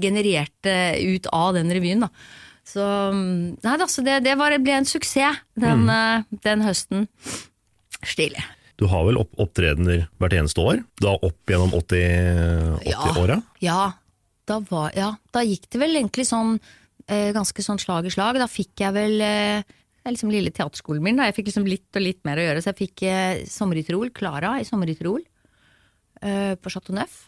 [0.00, 2.08] genererte ut av den revyen, da.
[2.68, 6.38] Så Nei da, så det, det var, ble en suksess den, mm.
[6.44, 7.08] den høsten.
[8.02, 8.42] Stilig.
[8.80, 10.80] Du har vel opp opptredener hvert eneste år?
[11.02, 13.36] Da opp gjennom 80 80-åra?
[13.62, 13.92] Ja,
[14.48, 16.56] da var, ja, da gikk det vel egentlig sånn
[17.06, 18.40] eh, ganske sånn slag i slag.
[18.42, 19.62] Da fikk jeg vel eh,
[20.02, 21.18] det er liksom lille teaterskolen min.
[21.18, 21.28] Da.
[21.28, 22.62] Jeg fikk liksom litt og litt mer å gjøre.
[22.62, 26.96] Så jeg fikk eh, Sommer i Tirol, Klara i Sommer i Tirol eh, på Chateau
[26.96, 27.20] Neuf.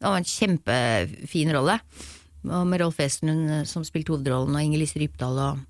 [0.00, 1.76] Det var en kjempefin rolle.
[2.48, 5.62] Og med Rolf Wesenlund eh, som spilte hovedrollen, og Inger-Lise Rypdal og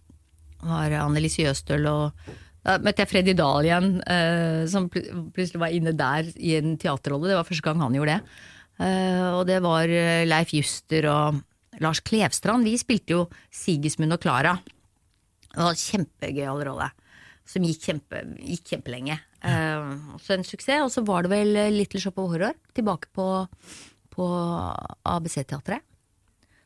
[0.63, 2.27] var Annelise Jøstøl og
[2.63, 6.77] da møtte jeg Freddy Dahl igjen, eh, som pl plutselig var inne der i en
[6.79, 7.33] teaterrolle.
[7.33, 8.37] Det var første gang han gjorde det.
[8.87, 11.41] Eh, og det var eh, Leif Juster og
[11.83, 12.67] Lars Klevstrand.
[12.67, 14.55] Vi spilte jo Sigismund og Klara.
[14.63, 16.89] Det var en kjempegøyal rolle.
[17.51, 19.19] Som gikk, kjempe, gikk kjempelenge.
[19.43, 19.91] Eh,
[20.23, 20.87] så en suksess.
[20.87, 23.27] Og så var det vel Little Shop of Horror tilbake på,
[24.15, 24.29] på
[25.03, 25.83] ABC-teatret.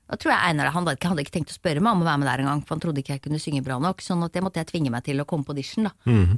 [0.07, 2.29] Da tror jeg Einar han hadde ikke, tenkt å spørre meg om å være med
[2.31, 4.05] der engang, for han trodde ikke jeg kunne synge bra nok.
[4.05, 5.92] Sånn at det måtte jeg tvinge meg til å komme på audition, da.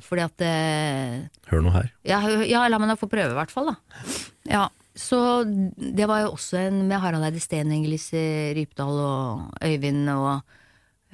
[0.07, 1.17] Fordi at eh,
[1.51, 1.91] Hør nå her.
[2.09, 3.75] ja, ja, la meg da få prøve, i hvert fall.
[3.75, 4.05] da.
[4.49, 4.65] Ja,
[4.99, 10.41] Så det var jo også en med Harald Eide Steen, Inger-Lise Rypdal og Øyvind og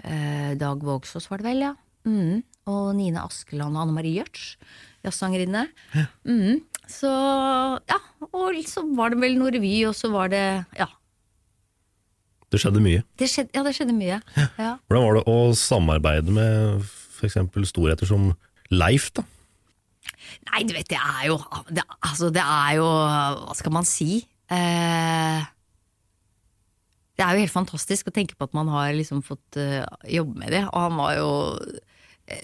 [0.05, 1.75] eh, Dag Vågsås var det vel, ja.
[2.07, 2.43] Mm.
[2.71, 4.55] Og Nine Askeland og Anne Marie Gjørts,
[5.05, 5.67] jazzsangerinne.
[6.25, 6.63] Mm.
[6.89, 7.11] Så
[7.91, 7.99] ja,
[8.31, 10.45] og så var det vel noe revy, og så var det
[10.79, 10.89] ja.
[12.55, 13.03] Det skjedde mye.
[13.19, 14.21] Det skjedde, ja, det skjedde mye.
[14.39, 14.75] Ja.
[14.87, 16.85] Hvordan var det å samarbeide med
[17.19, 17.41] f.eks.
[17.71, 18.31] storheter som
[18.71, 19.25] Leif, da?
[20.53, 21.39] Nei, du vet, det er jo
[21.73, 24.19] det, Altså, det er jo Hva skal man si?
[24.53, 25.41] Eh,
[27.15, 30.35] det er jo helt fantastisk å tenke på at man har liksom fått uh, jobbe
[30.41, 30.65] med det.
[30.67, 31.29] Og han var jo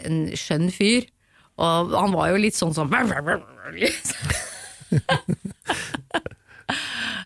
[0.07, 1.09] en skjønn fyr.
[1.61, 2.87] Og han var jo litt sånn som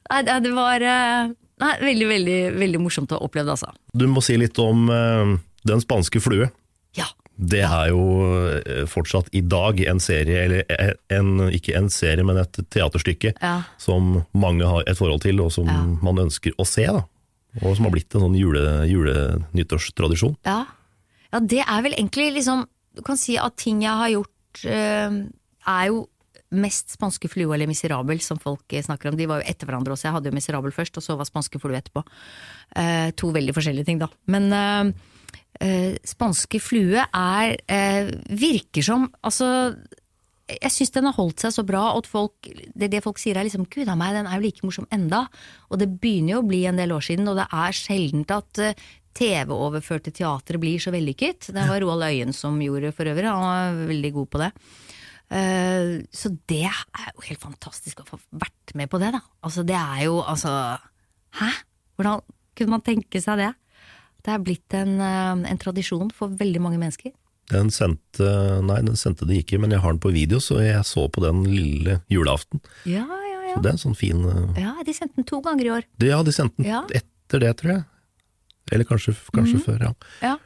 [0.04, 3.72] Nei, det var eh, nei, veldig, veldig, veldig morsomt å oppleve det, altså.
[3.94, 5.34] Du må si litt om uh,
[5.66, 6.50] Den spanske flue.
[6.98, 7.06] Ja.
[7.34, 8.02] Det er jo
[8.54, 13.32] eh, fortsatt i dag en serie, eller eh, en, ikke en serie, men et teaterstykke
[13.42, 13.56] Ja.
[13.82, 15.80] som mange har et forhold til, og som Ja.
[16.04, 16.84] man ønsker å se.
[16.86, 17.02] da.
[17.62, 20.36] Og som har blitt en sånn jule, julenyttårstradisjon.
[20.46, 20.60] Ja.
[21.32, 25.86] ja, det er vel egentlig liksom Du kan si at ting jeg har gjort, er
[25.90, 26.04] jo
[26.58, 29.18] mest Spanske flue eller Miserabel, som folk eh, snakker om.
[29.18, 30.08] De var jo etter hverandre også.
[30.08, 32.04] Jeg hadde jo Miserabel først, og så var Spanske flue etterpå.
[32.76, 34.10] Eh, to veldig forskjellige ting, da.
[34.30, 34.94] Men eh,
[35.60, 39.48] eh, Spanske flue er eh, Virker som Altså
[40.44, 43.46] jeg syns den har holdt seg så bra, og folk, det, det folk sier er
[43.46, 45.22] liksom Gud a meg, den er jo like morsom enda.
[45.72, 48.60] Og det begynner jo å bli en del år siden, og det er sjeldent at
[48.60, 51.48] uh, TV-overførte teater blir så vellykket.
[51.54, 54.50] Det var Roald Øyen som gjorde for øvrig, han var veldig god på det.
[55.34, 59.20] Eh, så det er jo helt fantastisk å få vært med på det, da.
[59.44, 60.52] Altså det er jo altså
[61.40, 61.48] Hæ?
[61.98, 62.20] Hvordan
[62.54, 63.50] kunne man tenke seg det?
[64.24, 67.10] Det er blitt en, eh, en tradisjon for veldig mange mennesker.
[67.50, 68.28] Den sendte,
[68.64, 71.20] nei, den sendte de ikke, men jeg har den på video, så jeg så på
[71.20, 72.62] den lille julaften.
[72.88, 73.56] Ja, ja, ja.
[73.56, 75.84] Så det er en sånn fin eh, Ja, de sendte den to ganger i år.
[76.00, 76.84] De, Ja, de sendte den Ja.
[76.94, 77.84] etter det, tror jeg.
[78.72, 79.92] Eller kanskje, kanskje før, ja.
[80.22, 80.36] Ja.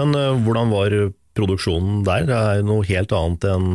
[0.00, 0.90] Men uh, hvordan var
[1.34, 2.28] produksjonen der?
[2.30, 3.68] Er noe helt annet enn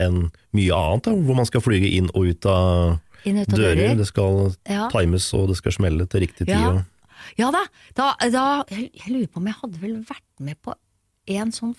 [0.00, 0.18] en
[0.56, 3.76] mye annet, da, hvor man skal flyge inn og ut av Inn ut av dører.
[3.76, 3.96] dører.
[4.00, 4.88] Det skal Ja.
[4.88, 6.56] times, og det skal smelle til riktig tid.
[6.56, 6.82] Ja.
[7.38, 7.60] Ja da,
[7.94, 10.72] da, da jeg, lurer på om jeg hadde vel vært med på
[11.30, 11.74] en sånn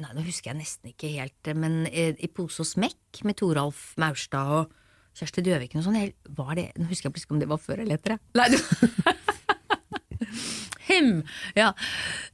[0.00, 3.92] Nei, nå husker jeg nesten ikke helt, men eh, i Pose og smekk med Toralf
[4.00, 4.72] Maurstad og
[5.16, 6.00] Kjersti Døviken og sånn.
[6.00, 8.10] Nå husker jeg plutselig om det var før eller etter.
[8.16, 8.20] jeg.
[8.34, 8.56] Nei, du
[10.86, 11.22] Him!
[11.58, 11.72] Ja.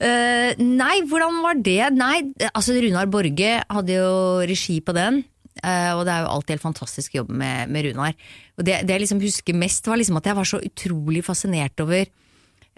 [0.03, 1.81] Uh, nei, hvordan var det?
[1.97, 2.17] Nei,
[2.53, 4.15] altså Runar Borge hadde jo
[4.49, 5.23] regi på den.
[5.61, 8.17] Uh, og det er jo alltid helt fantastisk jobb med, med Runar.
[8.59, 11.85] Og det, det jeg liksom husker mest, var liksom at jeg var så utrolig fascinert
[11.85, 12.07] over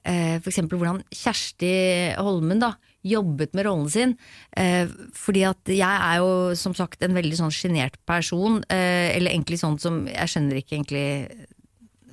[0.04, 1.72] uh, for eksempel hvordan Kjersti
[2.20, 4.14] Holmen da jobbet med rollen sin.
[4.56, 8.62] Uh, fordi at jeg er jo som sagt en veldig sånn sjenert person.
[8.70, 11.06] Uh, eller egentlig sånn som Jeg skjønner ikke egentlig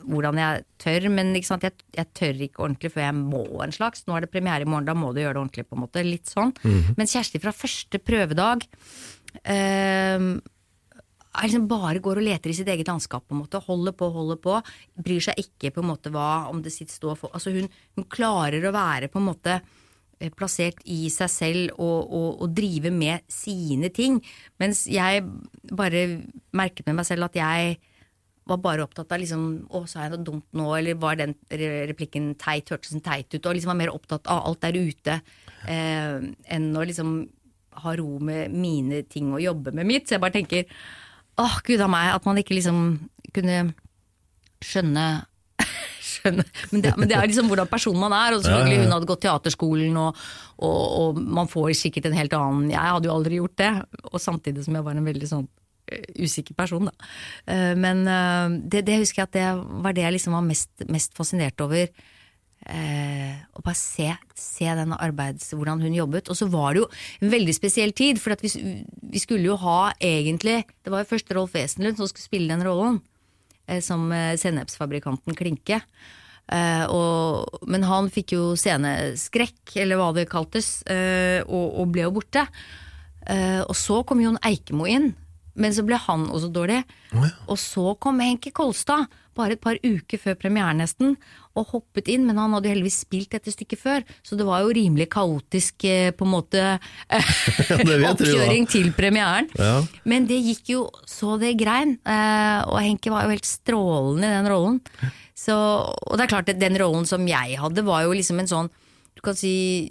[0.06, 1.62] hvordan jeg tør, men liksom?
[1.66, 4.06] Jeg, jeg tør ikke ordentlig før jeg må en slags.
[4.08, 6.06] Nå er det premiere i morgen, da må du gjøre det ordentlig, på en måte.
[6.08, 6.56] Litt sånn.
[6.98, 8.66] Men Kjersti fra første prøvedag
[9.44, 10.26] eh,
[11.40, 13.62] liksom bare går og leter i sitt eget landskap, på en måte.
[13.68, 14.58] Holder på, holder på.
[15.00, 18.10] Bryr seg ikke på en måte hva om det sitter stå for Altså hun, hun
[18.12, 19.60] klarer å være på en måte
[20.20, 24.20] eh, plassert i seg selv og, og, og drive med sine ting.
[24.62, 25.24] Mens jeg
[25.72, 26.06] bare
[26.52, 27.80] merket med meg selv at jeg
[28.52, 32.34] var bare opptatt av liksom, å, sa jeg noe dumt nå, eller var den replikken
[32.40, 35.20] teit, hørtes den teit ut, og liksom var mer opptatt av alt der ute
[35.70, 36.18] eh,
[36.56, 37.16] enn å liksom
[37.82, 40.08] ha ro med mine ting og jobbe med mitt.
[40.08, 40.66] Så jeg bare tenker
[41.42, 42.82] åh, gud a meg, at man ikke liksom
[43.32, 43.60] kunne
[44.62, 45.06] skjønne
[46.12, 46.46] skjønne.
[46.74, 48.36] Men det, men det er liksom hvordan personen man er.
[48.36, 48.84] Og selvfølgelig.
[48.84, 50.20] Hun hadde gått teaterskolen, og,
[50.60, 53.74] og, og man får sikkert en helt annen Jeg hadde jo aldri gjort det,
[54.12, 55.50] og samtidig som jeg var en veldig sånn
[56.20, 57.12] usikker person, da.
[57.48, 60.72] Eh, Men eh, det, det husker jeg at det var det jeg liksom var mest,
[60.90, 61.92] mest fascinert over.
[62.62, 64.06] Eh, å bare se,
[64.38, 66.30] se den arbeids, hvordan hun jobbet.
[66.30, 66.90] Og så var det jo
[67.22, 68.52] en veldig spesiell tid, for vi,
[69.16, 72.66] vi skulle jo ha egentlig Det var jo først Rolf Wesenlund som skulle spille den
[72.68, 73.00] rollen
[73.66, 75.82] eh, som eh, sennepsfabrikanten Klinke.
[76.52, 82.06] Eh, og, men han fikk jo sceneskrekk, eller hva det kaltes, eh, og, og ble
[82.06, 82.46] jo borte.
[83.30, 85.12] Eh, og så kom Jon Eikemo inn,
[85.54, 86.82] men så ble han også dårlig.
[87.48, 91.16] Og så kom Henke Kolstad, bare et par uker før premieren nesten,
[91.56, 94.64] og hoppet inn, men han hadde jo heldigvis spilt dette stykket før, så det var
[94.64, 98.12] jo rimelig kaotisk eh, på en måte ja.
[98.12, 99.50] oppkjøring til premieren.
[99.60, 99.82] Ja.
[100.08, 104.38] Men det gikk jo så det grein, eh, og Henke var jo helt strålende i
[104.38, 104.80] den rollen.
[105.36, 108.50] Så, og det er klart, at den rollen som jeg hadde, var jo liksom en
[108.52, 108.72] sånn
[109.18, 109.90] Du kan si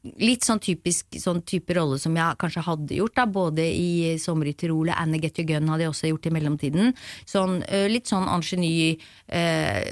[0.00, 4.48] Litt sånn typisk sånn type rolle som jeg kanskje hadde gjort, da, både i 'Sommer
[4.48, 6.94] i Tirol' og 'Anne Get Your Gun' hadde jeg også gjort i mellomtiden.
[7.26, 9.84] Sånn, eh, litt sånn ingeny, eh,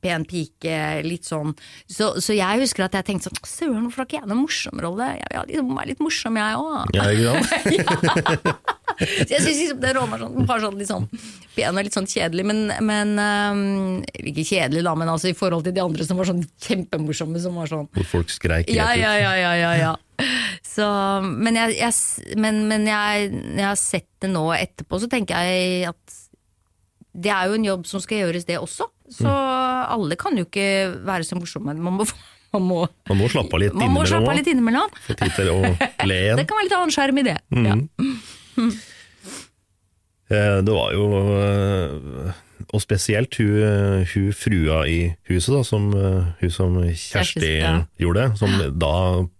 [0.00, 1.54] pen pike, litt sånn.
[1.90, 4.80] Så, så jeg husker at jeg tenkte sånn Søren, hvorfor har ikke jeg noen morsom
[4.82, 5.10] rolle?
[5.20, 6.94] Jeg vil liksom være litt morsom, jeg òg.
[6.96, 8.66] Ja, ikke sant?
[9.00, 11.06] Så jeg syns liksom rollen var sånn, var sånn litt sånn
[11.54, 13.62] pen og litt sånn kjedelig, men, men um,
[14.12, 17.56] Ikke kjedelig, da, men altså i forhold til de andre som var sånn kjempemorsomme, som
[17.56, 19.94] var sånn Hvor folk skreik ja, ja, ja, ja, ja, ja.
[20.66, 20.84] Så,
[21.24, 25.88] men, jeg, jeg, men, men jeg, jeg har sett det nå etterpå, så tenker jeg
[25.94, 26.18] at
[27.10, 28.86] det er jo en jobb som skal gjøres, det også.
[29.10, 29.69] Så Mm.
[29.94, 30.66] Alle kan jo ikke
[31.06, 31.74] være så morsomme.
[31.78, 32.06] Man må,
[32.52, 34.90] man må, Man må slappe av litt man må slappe litt innimellom.
[34.90, 35.06] innimellom.
[35.06, 36.36] Få tid til å le igjen.
[36.42, 37.38] Det kan være litt annen skjerm i det.
[37.54, 37.78] Ja.
[40.30, 41.06] Eh, Det var jo
[41.42, 42.34] eh,
[42.70, 47.72] Og spesielt hun, hun frua i huset, da, som, eh, hun som Kjersti ja.
[47.98, 48.92] gjorde, som da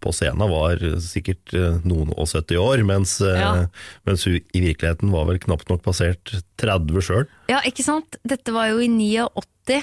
[0.02, 1.54] på scenen var sikkert
[1.86, 3.52] noen og 70 år, mens, Ja.
[4.08, 7.28] mens hun i virkeligheten var vel knapt nok passert 30 sjøl.
[7.52, 8.18] Ja, ikke sant?
[8.26, 9.78] Dette var jo i 89.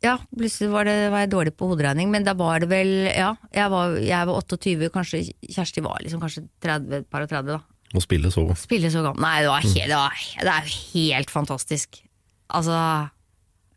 [0.00, 3.34] Ja, plutselig var, det, var jeg dårlig på hoderegning, men da var det vel Ja,
[3.52, 5.20] jeg var, jeg var 28, kanskje
[5.52, 7.60] Kjersti var liksom kanskje 30, par og 30, da.
[7.92, 10.78] Og spille så Spille så gammel Nei, det, var helt, det, var, det er jo
[10.94, 12.00] helt fantastisk.
[12.48, 12.78] Altså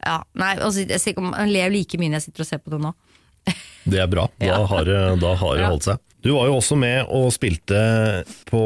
[0.04, 2.80] Ja, nei, altså, jeg om ler like mye når jeg sitter og ser på det
[2.84, 2.94] nå.
[3.84, 4.62] Det er bra, da Ja.
[4.72, 5.70] har, det- da har det Ja.
[5.74, 6.00] holdt seg.
[6.24, 8.62] Du var jo også med og spilte på,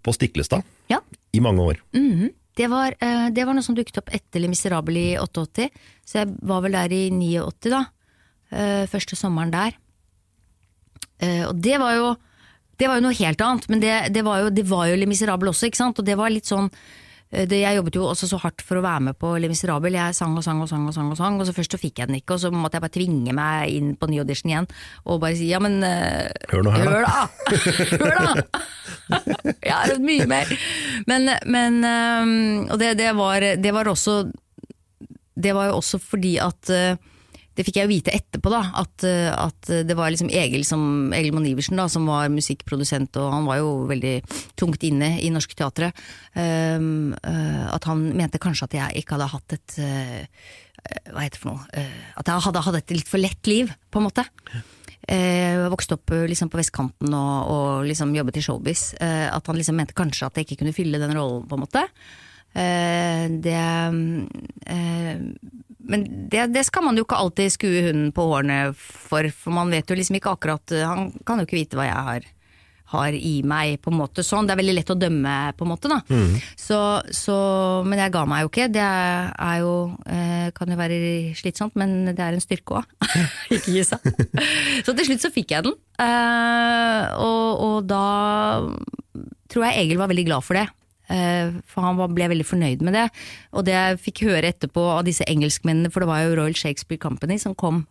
[0.00, 1.00] på Stiklestad Ja.
[1.36, 1.76] i mange år.
[1.92, 2.30] Mhm.
[2.58, 5.68] det, var, eh, det var noe som dukket opp etter Le Miserable i 88,
[6.08, 7.82] så jeg var vel der i 89, da.
[8.48, 9.76] Eh, første sommeren der.
[11.20, 12.14] Eh, og det var jo
[12.78, 15.08] det var jo noe helt annet, men det, det, var, jo, det var jo Le
[15.10, 15.98] Miserable også, ikke sant.
[15.98, 18.84] Og det var litt sånn eh, det, Jeg jobbet jo også så hardt for å
[18.84, 19.90] være med på Le Miserable.
[19.98, 21.98] Jeg sang og sang og sang, og sang, og sang, og så først så fikk
[21.98, 24.70] jeg den ikke, og så måtte jeg bare tvinge meg inn på ny audition igjen
[25.04, 26.94] og bare si ja, men uh, Hør nå her, da.
[26.94, 27.18] Hør da!
[28.04, 28.62] Hør da!
[29.64, 30.58] Jeg har øvd mye mer.
[31.10, 32.34] Men, men um,
[32.68, 34.20] Og det, det, var, det var også
[35.38, 36.98] Det var jo også fordi at eh,
[37.58, 41.10] det fikk jeg jo vite etterpå, da, at, eh, at det var liksom Egil, som,
[41.16, 44.14] Egil Monn Iversen som var musikkprodusent, og han var jo veldig
[44.58, 46.06] tungt inne i Norsk Teatret.
[46.38, 50.44] Um, uh, at han mente kanskje at jeg ikke hadde hatt et uh,
[51.10, 51.66] Hva heter det for noe?
[51.74, 54.26] Uh, at jeg hadde hatt et litt for lett liv, på en måte.
[55.08, 58.82] Eh, Jeg vokste opp eh, liksom på vestkanten og, og liksom jobbet i showbiz.
[59.00, 61.64] Eh, At han liksom mente kanskje at jeg ikke kunne fylle den rollen, på en
[61.64, 61.84] måte.
[62.54, 63.56] Eh, Det
[64.66, 65.18] eh,
[65.88, 69.70] Men det, det skal man jo ikke alltid skue hunden på hårene for, for man
[69.72, 72.26] vet jo liksom ikke akkurat Han kan jo ikke vite hva jeg har,
[72.92, 74.46] har i meg, på en måte sånn.
[74.48, 75.98] Det er veldig lett å dømme, på en måte, da.
[76.56, 76.78] Så,
[77.12, 77.34] så,
[77.84, 78.68] men jeg ga meg jo ikke.
[78.72, 79.74] Det er jo
[80.08, 81.00] eh, Kan jo være
[81.36, 82.88] slitsomt, men det er en styrke òg.
[83.54, 84.08] ikke gi seg.
[84.84, 85.76] Så til slutt så fikk jeg den.
[86.00, 88.04] Eh, og, og da
[89.52, 90.66] tror jeg Egil var veldig glad for det.
[91.08, 93.06] Eh, For han ble veldig fornøyd med det.
[93.56, 97.00] Og det jeg fikk høre etterpå av disse engelskmennene, for det var jo Royal Shakespeare
[97.00, 97.86] Company som kom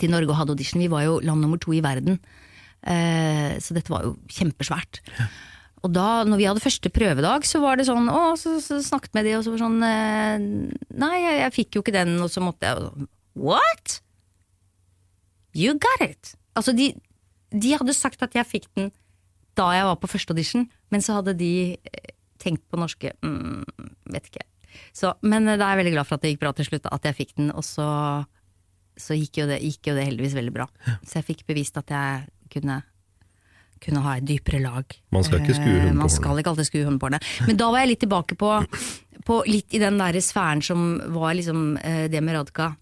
[0.00, 0.80] til Norge og hadde audition.
[0.80, 2.18] Vi var jo land nummer to i verden.
[2.86, 5.02] Eh, Så dette var jo kjempesvært.
[5.84, 9.14] Og da når vi hadde første prøvedag, så var det sånn Å, så, så snakket
[9.14, 12.16] med de, og så var det sånn eh, Nei, jeg, jeg fikk jo ikke den,
[12.24, 13.06] og så måtte jeg
[13.38, 14.00] What?
[15.54, 16.32] You got it!
[16.58, 16.88] Altså, de,
[17.54, 18.90] de hadde sagt at jeg fikk den
[19.58, 23.64] da jeg var på første audition, men så hadde de eh, tenkt på norske mm,
[24.14, 24.44] Vet ikke.
[24.96, 26.86] Så, men eh, da er jeg veldig glad for at det gikk bra til slutt,
[26.92, 27.88] at jeg fikk den, og så,
[28.98, 30.68] så gikk, jo det, gikk jo det heldigvis veldig bra.
[31.02, 32.82] Så jeg fikk bevist at jeg kunne
[33.78, 34.94] kunne ha et dypere lag.
[35.14, 37.20] Man skal ikke skue på Eh, Man skal ikke alltid skue hårene.
[37.46, 38.48] Men da var jeg litt tilbake på,
[39.22, 41.76] på litt i den der sfæren som var liksom
[42.10, 42.72] det med Radka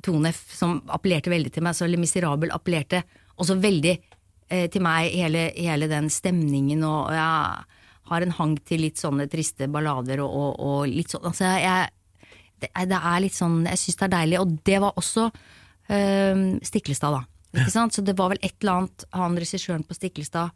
[0.00, 1.76] Tonef, som appellerte veldig til meg.
[1.76, 3.02] Så Le Miserable appellerte
[3.36, 3.98] også veldig
[4.50, 7.64] eh, til meg, hele, hele den stemningen, og jeg
[8.10, 11.88] har en hang til litt sånne triste ballader og, og, og litt sånn altså jeg,
[12.62, 15.24] det, er- det er litt sånn Jeg syns det er deilig, og det var også
[15.90, 17.24] eh, Stiklestad, da.
[17.56, 17.94] Ikke sant?
[17.96, 20.54] Så det var vel et eller annet han regissøren på Stiklestad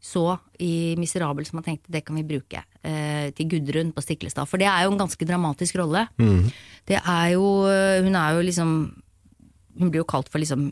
[0.00, 0.22] så
[0.64, 4.48] i Miserabel som han tenkte det kan vi bruke eh, til Gudrun på Stiklestad.
[4.48, 6.06] For det er jo en ganske dramatisk rolle.
[6.88, 7.42] Det er jo
[8.06, 8.70] Hun er jo liksom
[9.78, 10.70] Hun blir jo kalt for liksom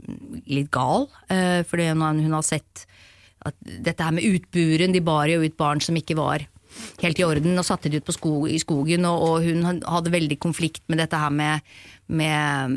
[0.51, 2.87] litt gal, uh, fordi hun, hun har sett
[3.47, 6.49] at dette her med utburen, de bar jo ut barn som ikke var
[7.01, 10.37] helt i orden, og satte de ut skog, i skogen, og, og hun hadde veldig
[10.43, 11.71] konflikt med dette her med,
[12.11, 12.77] med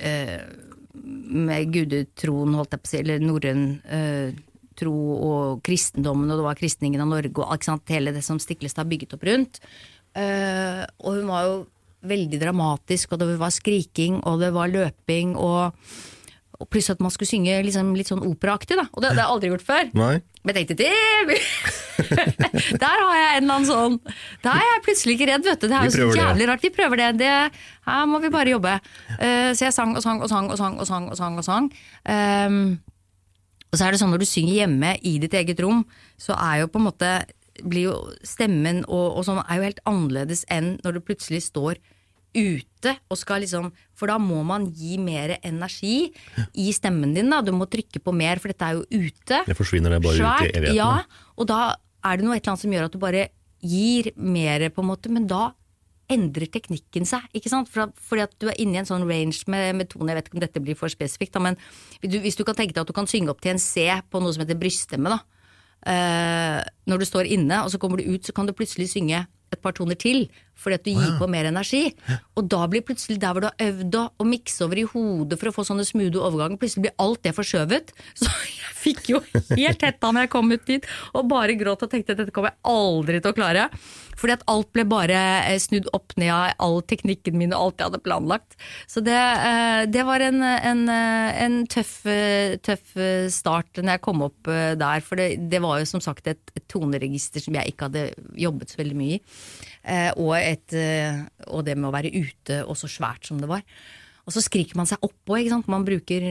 [0.00, 0.68] uh,
[1.02, 4.36] med gudetroen, holdt jeg på å si, eller norrøn eh,
[4.78, 4.94] tro
[5.28, 9.26] og kristendommen, og det var kristningen av Norge og hele det som Stiklestad bygget opp
[9.28, 9.60] rundt.
[10.18, 11.58] Eh, og hun var jo
[12.06, 15.74] veldig dramatisk, og det var skriking, og det var løping, og,
[16.58, 18.86] og pluss at man skulle synge liksom litt sånn operaaktig, da.
[18.92, 19.90] Og det hadde jeg aldri gjort før.
[19.98, 20.16] Nei.
[20.46, 21.38] Men jeg tenkte det
[22.82, 23.96] Der har jeg en eller annen sånn
[24.44, 25.66] Da er jeg plutselig ikke redd, vet du.
[25.66, 26.48] Det er jo så jævlig det.
[26.48, 26.62] rart.
[26.64, 27.08] Vi prøver det.
[27.20, 27.32] det.
[27.88, 28.76] Her må vi bare jobbe.
[29.18, 31.10] Uh, så jeg sang og sang og sang og sang og sang.
[31.10, 31.68] Og sang, og sang.
[32.06, 32.78] Um,
[33.68, 35.82] og så er det sånn når du synger hjemme i ditt eget rom,
[36.16, 37.10] så er jo på en måte
[37.64, 37.94] blir jo
[38.26, 41.80] stemmen og, og sånn er jo helt annerledes enn når du plutselig står
[42.36, 46.10] ute og skal liksom For da må man gi mer energi
[46.54, 47.40] i stemmen din, da.
[47.42, 49.40] Du må trykke på mer, for dette er jo ute.
[49.48, 50.76] Det forsvinner det bare ut i evigheten.
[50.76, 51.62] Ja, og da
[52.06, 53.24] er det noe et eller annet som gjør at du bare
[53.58, 55.48] gir mer, på en måte, men da
[56.08, 57.68] endrer teknikken seg, ikke sant?
[57.72, 60.30] For, fordi at du er inne i en sånn range med, med tone, jeg vet
[60.30, 61.58] ikke om dette blir for spesifikt, da, men
[62.00, 64.32] hvis du kan tenke deg at du kan synge opp til en C på noe
[64.36, 65.20] som heter bryststemme, da.
[65.86, 66.58] Eh,
[66.88, 69.60] når du står inne, og så kommer du ut, så kan du plutselig synge et
[69.62, 70.26] par toner til,
[70.58, 71.84] fordi at du gir på mer energi.
[72.38, 75.50] Og da blir plutselig der hvor du har øvd å, mikse over i hodet for
[75.50, 77.94] å få sånne smoothie overganger, plutselig blir alt det forskjøvet.
[78.20, 81.92] Så jeg fikk jo helt hetta når jeg kom ut dit, og bare gråt og
[81.92, 83.68] tenkte at dette kommer jeg aldri til å klare.
[84.18, 87.80] Fordi at alt ble bare eh, snudd opp ned av all teknikken min og alt
[87.80, 88.58] jeg hadde planlagt.
[88.90, 92.00] Så det, eh, det var en, en, eh, en tøff,
[92.66, 92.96] tøff
[93.34, 95.04] start når jeg kom opp der.
[95.06, 98.82] For det, det var jo som sagt et toneregister som jeg ikke hadde jobbet så
[98.82, 99.22] veldig mye i.
[99.84, 103.48] Eh, og, et, eh, og det med å være ute og så svært som det
[103.50, 103.64] var.
[104.28, 105.38] Og så skriker man seg oppå.
[105.38, 105.68] ikke sant?
[105.72, 106.24] Man bruker,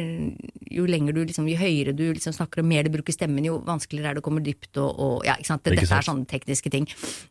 [0.70, 3.58] Jo lenger du liksom, jo høyere du liksom snakker og mer du bruker stemmen, jo
[3.66, 4.78] vanskeligere er det å komme dypt.
[4.78, 5.66] og, og ja, ikke sant?
[5.66, 6.04] Ikke Dette sant.
[6.04, 6.86] er sånne tekniske ting.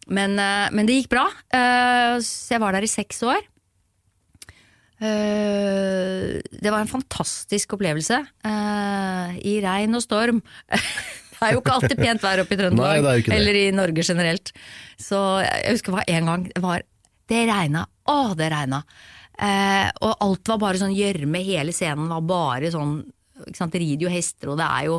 [0.09, 1.29] Men, eh, men det gikk bra.
[2.19, 3.47] Så jeg var der i seks år.
[4.97, 8.17] Det var en fantastisk opplevelse.
[8.49, 10.41] I regn og storm.
[11.41, 14.53] det er jo ikke alltid pent vær oppe i Trøndelag, er eller i Norge generelt.
[15.01, 16.83] Så jeg husker det en gang det var
[17.29, 17.85] Det regna.
[18.07, 18.83] Å, det regna.
[19.37, 21.41] Eh, og alt var bare sånn gjørme.
[21.45, 23.01] Hele scenen var bare sånn
[23.37, 23.75] ikke sant?
[23.75, 24.95] Det rider jo hester, og det er jo,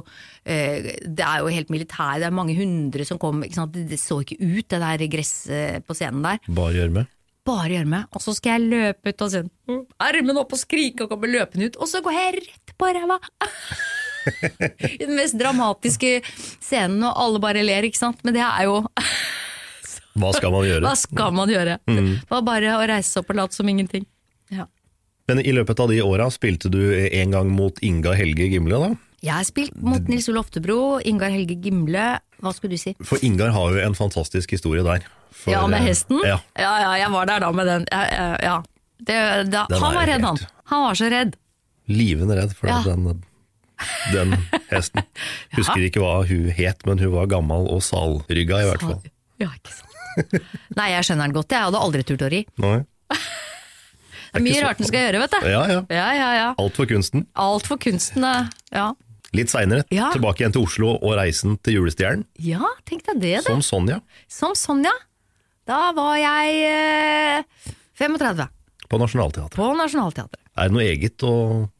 [0.45, 2.19] eh, det er jo helt militær.
[2.21, 3.39] Det er mange hundre som kom.
[3.47, 3.73] Ikke sant?
[3.73, 7.07] Det, så ikke ut, det der gresset på scenen der Bare gjørme.
[7.47, 9.41] bare gjørme, og så skal jeg løpe ut og se
[10.03, 13.17] armen opp og skrike og komme løpende ut, og så går jeg rett på ræva!
[14.27, 18.23] I den mest dramatiske scenen, og alle bare ler, ikke sant?
[18.27, 18.81] Men det er jo
[20.17, 20.83] Hva skal man gjøre?
[20.85, 21.79] Hva skal man gjøre?
[21.85, 24.07] Det var bare å reise seg opp og late som ingenting.
[24.49, 24.65] Ja.
[25.29, 28.95] Men i løpet av de åra spilte du en gang mot Inga Helge Gimle, da?
[29.25, 32.05] Jeg har spilt mot Nils Ole Oftebro, Ingar Helge Gimle
[32.37, 32.93] Hva skulle du si?
[33.01, 35.05] For Ingar har jo en fantastisk historie der.
[35.33, 36.21] For, ja, med eh, hesten?
[36.25, 36.37] Ja.
[36.57, 37.87] ja, ja, jeg var der da med den.
[37.91, 38.57] Ja, ja.
[38.97, 39.17] Det,
[39.49, 40.39] da, Den han var redd, han.
[40.71, 41.35] Han var så redd.
[41.89, 43.23] Livende redd for den,
[44.13, 44.33] den
[44.71, 45.03] hesten.
[45.57, 49.01] Husker ikke hva hun het, men hun var gammel og salrygga i hvert fall.
[49.37, 49.83] Ja, ikke sant.
[50.73, 51.51] Nei, jeg skjønner den godt.
[51.53, 52.39] Jeg hadde aldri turt å ri.
[52.57, 52.79] Nei.
[53.13, 55.45] Det er mye rart den skal gjøre, vet du.
[55.51, 55.81] Ja, ja.
[55.93, 56.47] Ja, ja, ja.
[56.57, 57.27] Alt for kunsten.
[57.37, 58.87] Alt for kunsten, eh, ja.
[59.37, 60.09] Litt seinere, Ja.
[60.15, 62.25] tilbake igjen til Oslo og reisen til Julestjernen.
[62.41, 63.51] Ja, tenk deg det, da.
[63.51, 63.99] Som Sonja
[64.31, 64.93] Som Sonja.
[65.69, 67.71] Da var jeg eh,
[68.01, 68.47] 35,
[68.89, 69.57] på Nationaltheatret.
[69.59, 70.41] på Nationaltheatret.
[70.57, 71.33] Er det noe eget å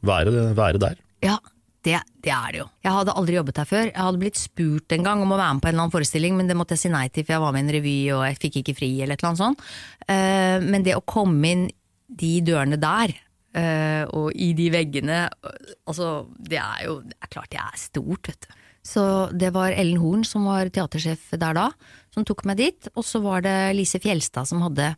[0.06, 0.98] være, være der?
[1.26, 1.40] Ja,
[1.88, 2.68] det, det er det jo.
[2.86, 3.86] Jeg hadde aldri jobbet her før.
[3.90, 6.36] Jeg hadde blitt spurt en gang om å være med på en eller annen forestilling,
[6.40, 8.26] men det måtte jeg si nei til, for jeg var med i en revy og
[8.28, 9.66] jeg fikk ikke fri eller et eller annet sånt.
[10.08, 11.66] Eh, men det å komme inn
[12.08, 13.16] de dørene der,
[13.58, 15.26] eh, og i de veggene,
[15.88, 18.64] altså det er jo det er klart det er stort, vet du.
[18.88, 19.04] Så
[19.36, 21.68] det var Ellen Horn som var teatersjef der da,
[22.16, 22.88] som tok meg dit.
[22.96, 24.94] Og så var det Lise Fjelstad som hadde,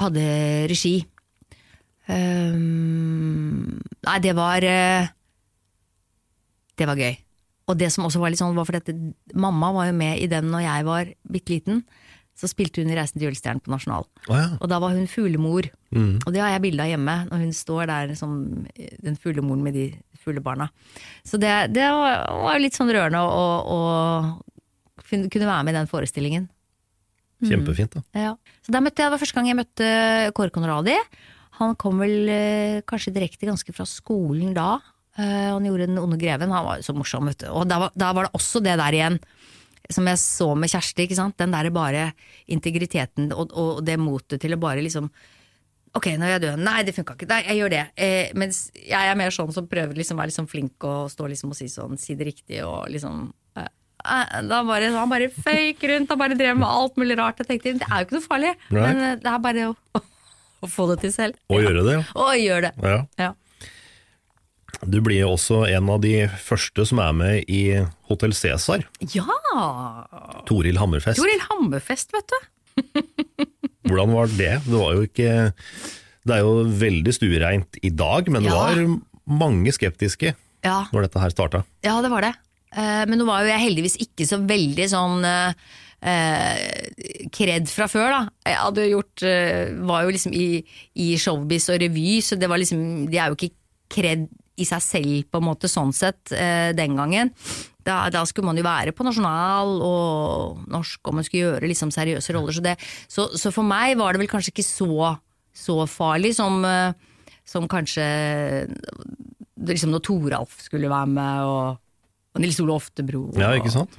[0.00, 0.24] hadde
[0.70, 0.96] regi.
[2.08, 3.76] Um,
[4.06, 5.10] nei, det var eh,
[6.78, 7.16] Det var gøy.
[7.68, 10.28] Og det som også var litt sånn, var fordi at mamma var jo med i
[10.30, 11.82] den når jeg var bitte liten.
[12.38, 14.06] Så spilte hun i Reisen til julestjernen på Nasjonal.
[14.30, 14.46] Oh, ja.
[14.62, 15.66] Og da var hun fuglemor.
[16.22, 18.36] Og det har jeg bilde av hjemme, når hun står der som
[19.02, 19.88] den fuglemoren med de
[20.22, 20.68] fuglebarna.
[21.26, 23.78] Så det, det var jo litt sånn rørende å, å
[25.08, 26.46] kunne være med i den forestillingen.
[27.42, 28.04] Kjempefint, da.
[28.18, 28.30] Ja.
[28.66, 29.90] Så der møtte jeg, det var første gang jeg møtte
[30.38, 30.96] Kåre Conradi.
[31.58, 34.76] Han kom vel eh, kanskje direkte ganske fra skolen da.
[35.18, 36.52] Eh, han gjorde Den onde greven.
[36.54, 37.48] Han var jo så morsom, vet du.
[37.50, 39.18] Og da var, da var det også det der igjen,
[39.90, 41.06] som jeg så med Kjersti.
[41.06, 41.36] ikke sant?
[41.40, 42.12] Den derre bare
[42.46, 45.10] integriteten og, og det motet til å bare liksom
[45.96, 46.60] Ok, nå er jeg død.
[46.60, 47.26] Nei, det funka ikke.
[47.30, 47.80] Nei, jeg gjør det.
[47.96, 51.26] Eh, mens jeg er mer sånn som prøver liksom å være liksom flink og stå
[51.32, 53.22] liksom og si sånn, si det riktig og liksom
[53.56, 53.70] eh,
[54.04, 57.40] eh, da bare, Han bare føyk rundt og bare drev med alt mulig rart.
[57.40, 58.84] Jeg tenkte det er jo ikke noe farlig, Nei.
[58.84, 59.74] men det er bare å,
[60.68, 61.40] å få det til selv.
[61.48, 62.04] Og gjøre det, ja.
[62.20, 62.74] Og gjøre det.
[62.84, 63.00] ja.
[63.24, 63.32] Ja.
[64.86, 66.12] Du blir jo også en av de
[66.42, 67.62] første som er med i
[68.10, 68.84] Hotell Cæsar.
[69.14, 69.24] ja!
[70.46, 71.18] Toril Hammerfest.
[71.18, 72.38] Toril Hammerfest, vet du.
[73.88, 74.52] Hvordan var det?
[74.68, 75.30] Det var jo ikke
[76.28, 78.58] Det er jo veldig stuereint i dag, men det Ja.
[78.60, 81.64] var mange skeptiske Ja, når dette her starta.
[81.84, 82.34] ja, det var det.
[82.76, 85.22] Eh, men nå var jo jeg heldigvis ikke så veldig sånn
[87.34, 88.20] kred eh, fra før, da.
[88.46, 90.48] Jeg hadde gjort eh, Var jo liksom i,
[90.94, 93.54] i showbiz og revy, så det var liksom De er jo ikke
[93.90, 94.28] kred
[94.58, 97.32] i seg selv, på en måte, sånn sett, eh, den gangen.
[97.86, 101.92] Da, da skulle man jo være på nasjonal og norsk, og man skulle gjøre liksom
[101.94, 102.56] seriøse roller.
[102.56, 102.74] Så, det,
[103.08, 105.14] så, så for meg var det vel kanskje ikke så,
[105.56, 106.92] så farlig som, eh,
[107.48, 108.04] som kanskje
[109.68, 111.80] liksom når Toralf skulle være med, og,
[112.34, 113.24] og Nils Ole Oftebro.
[113.40, 113.96] Ja, ikke sant?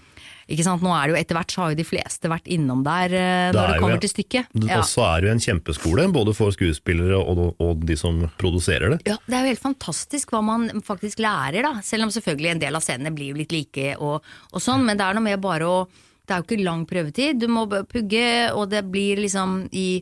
[0.50, 0.82] Ikke sant?
[0.84, 3.52] Nå er det jo etter hvert så har jo de fleste vært innom der eh,
[3.54, 4.48] Det når det jo- kommer til stykket.
[4.66, 4.80] Ja.
[4.82, 8.96] Og så er det jo en kjempeskole, både for skuespillere og, og de som produserer
[8.96, 9.00] det.
[9.08, 11.74] Ja, Det er jo helt fantastisk hva man faktisk lærer, da.
[11.86, 14.22] Selv om selvfølgelig en del av scenene blir jo litt like og,
[14.52, 15.80] og sånn, men det er noe med bare å
[16.30, 17.40] Det er jo ikke lang prøvetid.
[17.42, 20.02] Du må pugge, og det blir liksom i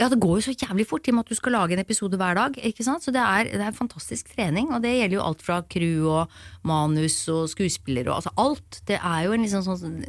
[0.00, 1.82] Ja, det går jo så jævlig fort i og med at du skal lage en
[1.82, 2.54] episode hver dag.
[2.56, 3.04] ikke sant?
[3.04, 6.38] Så det er, det er fantastisk trening, og det gjelder jo alt fra crew og
[6.64, 8.80] manus og skuespillere og altså alt.
[8.88, 10.00] Det er jo en liksom sånn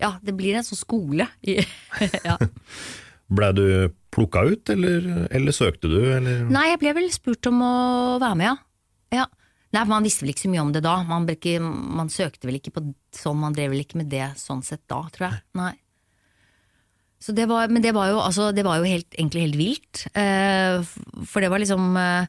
[0.00, 1.26] Ja, det blir en sånn skole.
[2.28, 2.38] ja.
[3.30, 3.66] Blei du
[4.10, 6.48] plukka ut, eller, eller søkte du, eller?
[6.48, 7.74] Nei, jeg ble vel spurt om å
[8.22, 9.20] være med, ja.
[9.20, 9.28] ja.
[9.76, 10.96] Nei, Man visste vel ikke så mye om det da.
[11.06, 14.64] Man, ikke, man søkte vel ikke på sånn, man drev vel ikke med det sånn
[14.66, 15.44] sett da, tror jeg.
[15.60, 15.74] Nei.
[15.76, 15.89] Så
[17.36, 20.04] det var, men det var jo, altså, det var jo helt, egentlig helt vilt.
[20.16, 20.80] Eh,
[21.28, 22.28] for det var liksom eh,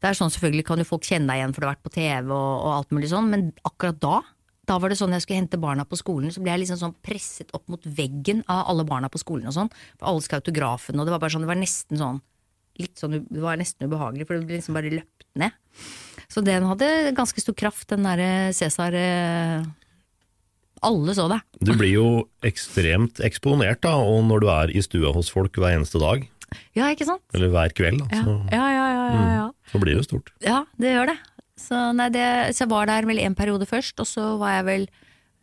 [0.00, 1.92] Det er sånn selvfølgelig kan jo folk kjenne deg igjen for du har vært på
[1.92, 4.20] TV og, og alt mulig sånn, men akkurat da
[4.70, 6.92] da var det sånn jeg skulle hente barna på skolen, så ble jeg liksom sånn
[7.02, 9.70] presset opp mot veggen av alle barna på skolen og sånn.
[9.98, 12.20] For alle skal autografen, og det var bare sånn, det var nesten sånn
[12.80, 15.56] litt sånn, Det var nesten ubehagelig, for det ble liksom bare løpt ned.
[16.30, 19.66] Så den hadde ganske stor kraft, den derre Cæsar eh,
[20.86, 21.40] Alle så det.
[21.60, 22.06] Du blir jo
[22.46, 26.26] ekstremt eksponert, da, og når du er i stua hos folk hver eneste dag,
[26.74, 27.22] Ja, ikke sant?
[27.36, 28.86] eller hver kveld, da, Ja, så, ja, ja.
[28.94, 29.44] ja, ja, ja.
[29.70, 30.32] så blir det stort.
[30.42, 31.18] ja det gjør det.
[31.60, 32.24] Så, nei, det.
[32.56, 34.86] så jeg var der vel en periode først, og så var jeg vel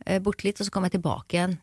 [0.06, 1.54] eh, borte litt, og så kom jeg tilbake igjen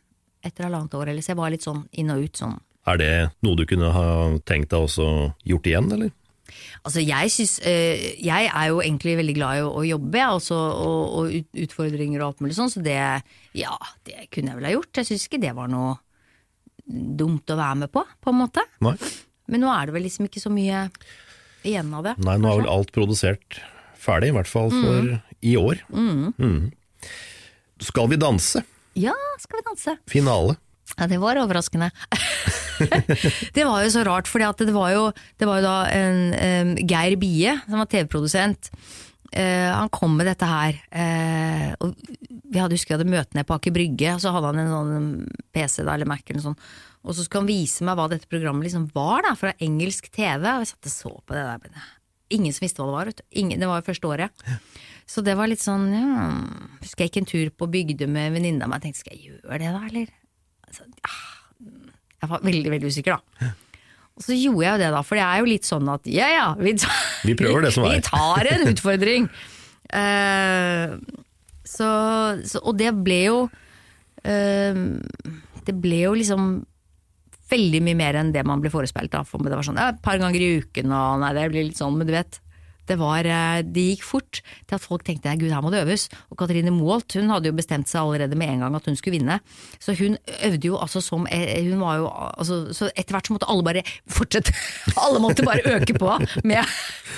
[0.45, 2.55] etter halvannet år, eller så jeg var litt sånn inn og ut sånn.
[2.87, 3.11] Er det
[3.43, 4.05] noe du kunne ha
[4.45, 6.11] tenkt deg også gjort igjen, eller?
[6.85, 10.39] Altså jeg synes, eh, Jeg er jo egentlig veldig glad i å, å jobbe, jeg,
[10.39, 12.97] også, og, og ut, utfordringer og alt mulig sånn, så det
[13.57, 13.75] Ja,
[14.07, 14.91] det kunne jeg vel ha gjort.
[15.01, 15.95] Jeg syns ikke det var noe
[16.85, 18.61] dumt å være med på, på en måte.
[18.85, 18.95] Nei.
[19.49, 20.85] Men nå er det vel liksom ikke så mye
[21.65, 22.13] igjen av det.
[22.21, 23.59] Nei, nå er vel alt produsert
[24.05, 25.81] ferdig, i hvert fall for i år.
[25.89, 26.71] Mhm.
[27.85, 28.61] Skal vi danse?
[28.95, 29.97] Ja, skal vi danse?
[30.07, 30.55] Finale.
[30.93, 31.89] Ja, det var overraskende.
[33.55, 37.57] det var jo så rart, for det det var jo da en, um, Geir Bie,
[37.65, 38.69] som var TV-produsent.
[39.35, 40.77] Uh, han kom med dette her.
[40.93, 41.95] Uh, og
[42.45, 44.71] vi hadde husker vi hadde møte nede på Aker Brygge, og så hadde han en
[44.71, 45.09] sånn
[45.55, 46.69] PC da, eller Mac eller noe sånt.
[47.05, 50.41] Og så skulle han vise meg hva dette programmet liksom var, da, fra engelsk TV.
[50.41, 51.61] Og jeg satt og så på det der.
[51.61, 51.83] men
[52.33, 53.25] Ingen som visste hva det var.
[53.43, 54.45] Ingen, det var jo første året.
[55.05, 56.29] Så det var litt sånn ja,
[56.81, 59.59] Husker jeg gikk en tur på Bygdø med en venninne og tenkte skal jeg gjøre
[59.61, 60.13] det da, eller?
[60.75, 61.71] Altså, ja,
[62.21, 63.53] jeg var veldig, veldig usikker, da.
[64.15, 66.27] Og så gjorde jeg jo det, da, for det er jo litt sånn at ja
[66.31, 67.97] ja, vi, tar, Vi prøver det som er.
[67.99, 69.27] Vi tar en utfordring.
[69.91, 70.95] Uh,
[71.67, 71.89] så,
[72.47, 74.79] så, og det ble jo uh,
[75.67, 76.47] Det ble jo liksom
[77.51, 79.11] veldig mye mer enn det man ble forespeilt.
[79.13, 79.25] Da.
[79.27, 81.81] For det var sånn ja, et par ganger i uken, og nei, det blir litt
[81.81, 82.39] sånn, men du vet.
[82.89, 83.27] Det, var,
[83.65, 86.07] de gikk fort til at folk tenkte gud, her må det øves.
[86.31, 89.17] Og Katrine Moholt hun hadde jo bestemt seg allerede med en gang at hun skulle
[89.17, 89.39] vinne.
[89.81, 93.35] Så hun øvde jo altså som eh, hun var jo, altså, Så etter hvert så
[93.35, 94.53] måtte alle bare fortsette.
[95.05, 96.11] Alle måtte bare øke på
[96.47, 96.75] med,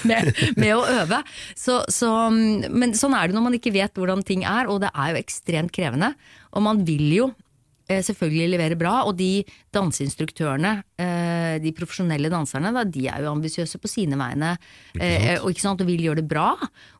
[0.07, 1.21] med, med å øve.
[1.57, 4.91] Så, så, men sånn er det når man ikke vet hvordan ting er, og det
[4.93, 6.13] er jo ekstremt krevende.
[6.55, 7.46] Og man vil jo eh,
[7.87, 9.43] selvfølgelig leverer bra, og de
[9.75, 14.57] danseinstruktørene, eh, de profesjonelle danserne, da, de er jo ambisiøse på sine vegne,
[14.99, 16.49] eh, og, ikke sant, og vil gjøre det bra.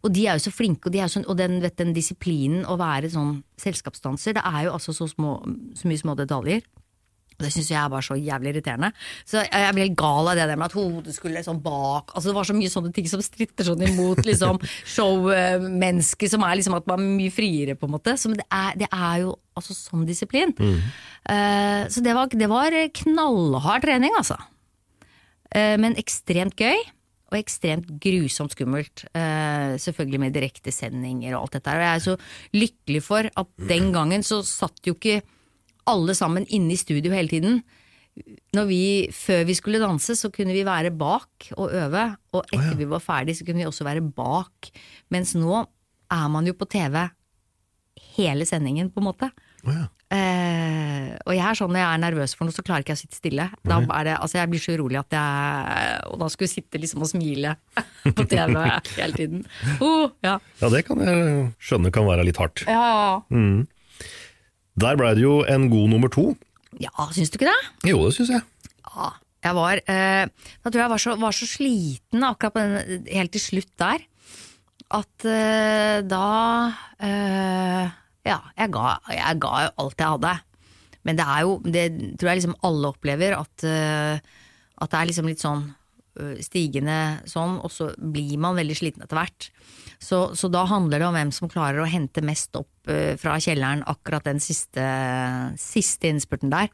[0.03, 1.93] Og de er jo så flinke, og, de er jo sånn, og den, vet, den
[1.93, 5.39] disiplinen å være sånn selskapsdanser, det er jo altså så, små,
[5.75, 6.63] så mye små detaljer.
[7.38, 8.91] Det syns jeg er bare så jævlig irriterende.
[9.27, 12.31] Så jeg, ble helt gal av det der med at hodet skulle sånn bak Altså
[12.31, 14.59] Det var så mye sånne ting som stritter sånn imot liksom
[14.95, 18.17] showmennesket, som er liksom at man er mye friere, på en måte.
[18.17, 20.53] Så det er, det er jo altså sånn disiplin.
[20.57, 24.38] Eh, så det var, det var knallhard trening, altså.
[25.55, 26.77] Uh, men ekstremt gøy.
[27.27, 29.03] Og ekstremt grusomt skummelt.
[29.11, 31.81] Uh, selvfølgelig med direktesendinger og alt dette her.
[31.81, 32.15] Og jeg er så
[32.55, 35.19] lykkelig for at den gangen så satt jo ikke
[35.88, 37.61] alle sammen inne i studio hele tiden.
[38.57, 38.81] Når vi,
[39.13, 42.05] før vi skulle danse, så kunne vi være bak og øve.
[42.33, 44.71] Og etter vi var ferdig, så kunne vi også være bak.
[45.13, 45.61] Mens nå
[46.13, 47.05] er man jo på TV
[48.17, 49.29] hele sendingen, på en måte.
[50.07, 52.99] Eh, og jeg er sånn når jeg er nervøs for noe, så klarer ikke jeg
[52.99, 53.47] å sitte stille.
[53.67, 56.79] Da er det, altså jeg blir så urolig at jeg Og da skulle jeg sitte
[56.79, 57.55] liksom og smile
[58.17, 58.55] på TV
[58.97, 59.43] hele tiden.
[59.83, 60.38] Oh, ja.
[60.61, 62.63] Ja, det kan jeg skjønne kan være litt hardt.
[62.65, 63.65] Ja, ja, ja.
[64.78, 66.36] Der ble det jo en god nummer to.
[66.80, 67.89] ja, syns du ikke det?
[67.89, 68.43] Jo, det syns jeg.
[68.88, 69.07] Ja,
[69.47, 70.25] jeg var eh,
[70.63, 74.03] Da tror jeg var så, var så sliten akkurat på den, helt til slutt der,
[74.97, 76.28] at eh, da
[76.99, 77.88] eh,
[78.28, 80.36] Ja, jeg ga, jeg ga jo alt jeg hadde.
[81.07, 81.86] Men det er jo Det
[82.19, 84.19] tror jeg liksom alle opplever, at, eh,
[84.78, 85.63] at det er liksom litt sånn
[86.19, 86.99] eh, stigende
[87.30, 89.49] sånn, og så blir man veldig sliten etter hvert.
[90.00, 93.39] Så, så da handler det om hvem som klarer å hente mest opp uh, fra
[93.41, 94.86] kjelleren akkurat den siste,
[95.62, 96.70] siste innspurten der.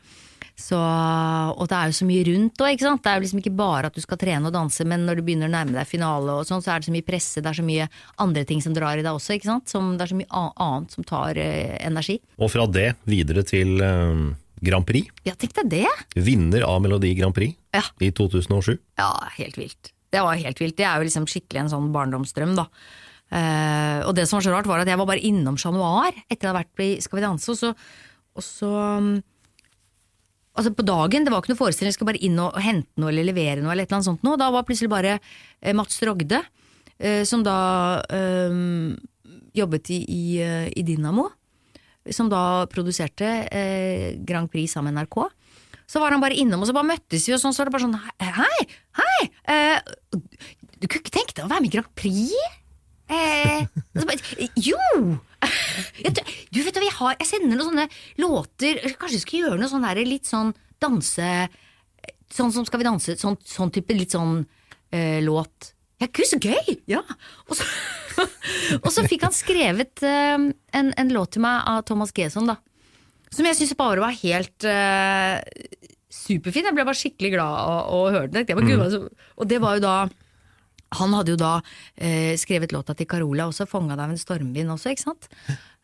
[0.60, 3.02] Så, og det er jo så mye rundt òg, ikke sant.
[3.02, 5.24] Det er jo liksom ikke bare at du skal trene og danse, men når du
[5.26, 7.58] begynner å nærme deg finale og sånn, så er det så mye presse, det er
[7.58, 7.88] så mye
[8.22, 9.72] andre ting som drar i deg også, ikke sant.
[9.74, 12.20] Som, det er så mye annet som tar uh, energi.
[12.38, 14.30] Og fra det videre til uh,
[14.64, 15.10] Grand Prix.
[15.26, 15.88] Ja, tenk deg det!
[16.22, 17.82] Vinner av Melodi Grand Prix Ja.
[18.04, 18.78] i 2007.
[19.02, 19.90] Ja, helt vilt.
[20.14, 20.78] Det var helt vilt.
[20.78, 22.68] Det er jo liksom skikkelig en sånn barndomsdrøm, da.
[23.34, 26.14] Eh, og det som var så rart, var at jeg var bare innom Chat Noir
[26.28, 27.72] etter å ha vært i Skal vi danse, og så,
[28.38, 28.70] og så
[29.00, 29.14] um,
[30.54, 33.10] Altså På dagen, det var ikke noe forestilling, jeg skulle bare inn og hente noe
[33.10, 33.72] eller levere noe.
[33.74, 34.38] eller et sånt noe.
[34.38, 36.44] Da var plutselig bare eh, Mats Rogde,
[37.02, 37.56] eh, som da
[39.58, 40.22] jobbet i, i,
[40.78, 41.26] i Dynamo,
[42.14, 43.32] som da produserte
[44.30, 45.18] Grand Prix sammen med NRK.
[45.90, 47.78] Så var han bare innom, og så bare møttes vi, og sånn, så var det
[47.80, 48.68] bare sånn Hei,
[49.02, 49.74] hei!
[50.78, 52.62] Du kunne ikke tenke deg å være med i Grand Prix?
[53.12, 53.66] Eh,
[54.00, 54.80] og bare, jo!
[56.00, 56.14] Jeg,
[56.56, 57.86] du vet jeg, har, jeg sender noen sånne
[58.22, 61.32] låter Kanskje vi skal gjøre noe sånn der, litt sånn danse
[62.32, 64.46] Sånn som Skal vi danse, sånn, sånn type litt sånn
[64.94, 65.74] eh, låt.
[66.02, 66.78] Ja, gud, så gøy!
[66.90, 67.04] Ja.
[67.50, 67.68] Og så,
[68.84, 70.38] og så fikk han skrevet eh,
[70.80, 72.58] en, en låt til meg av Thomas Gesson, da.
[73.34, 75.38] Som jeg syns bare var helt eh,
[76.14, 76.68] superfin.
[76.70, 78.46] Jeg ble bare skikkelig glad av å høre den.
[78.50, 79.96] Bare, Gud, Og det var jo da
[81.00, 81.54] han hadde jo da
[81.98, 85.28] eh, skrevet låta til Carola også, 'Fanga av en stormvind' også, ikke sant?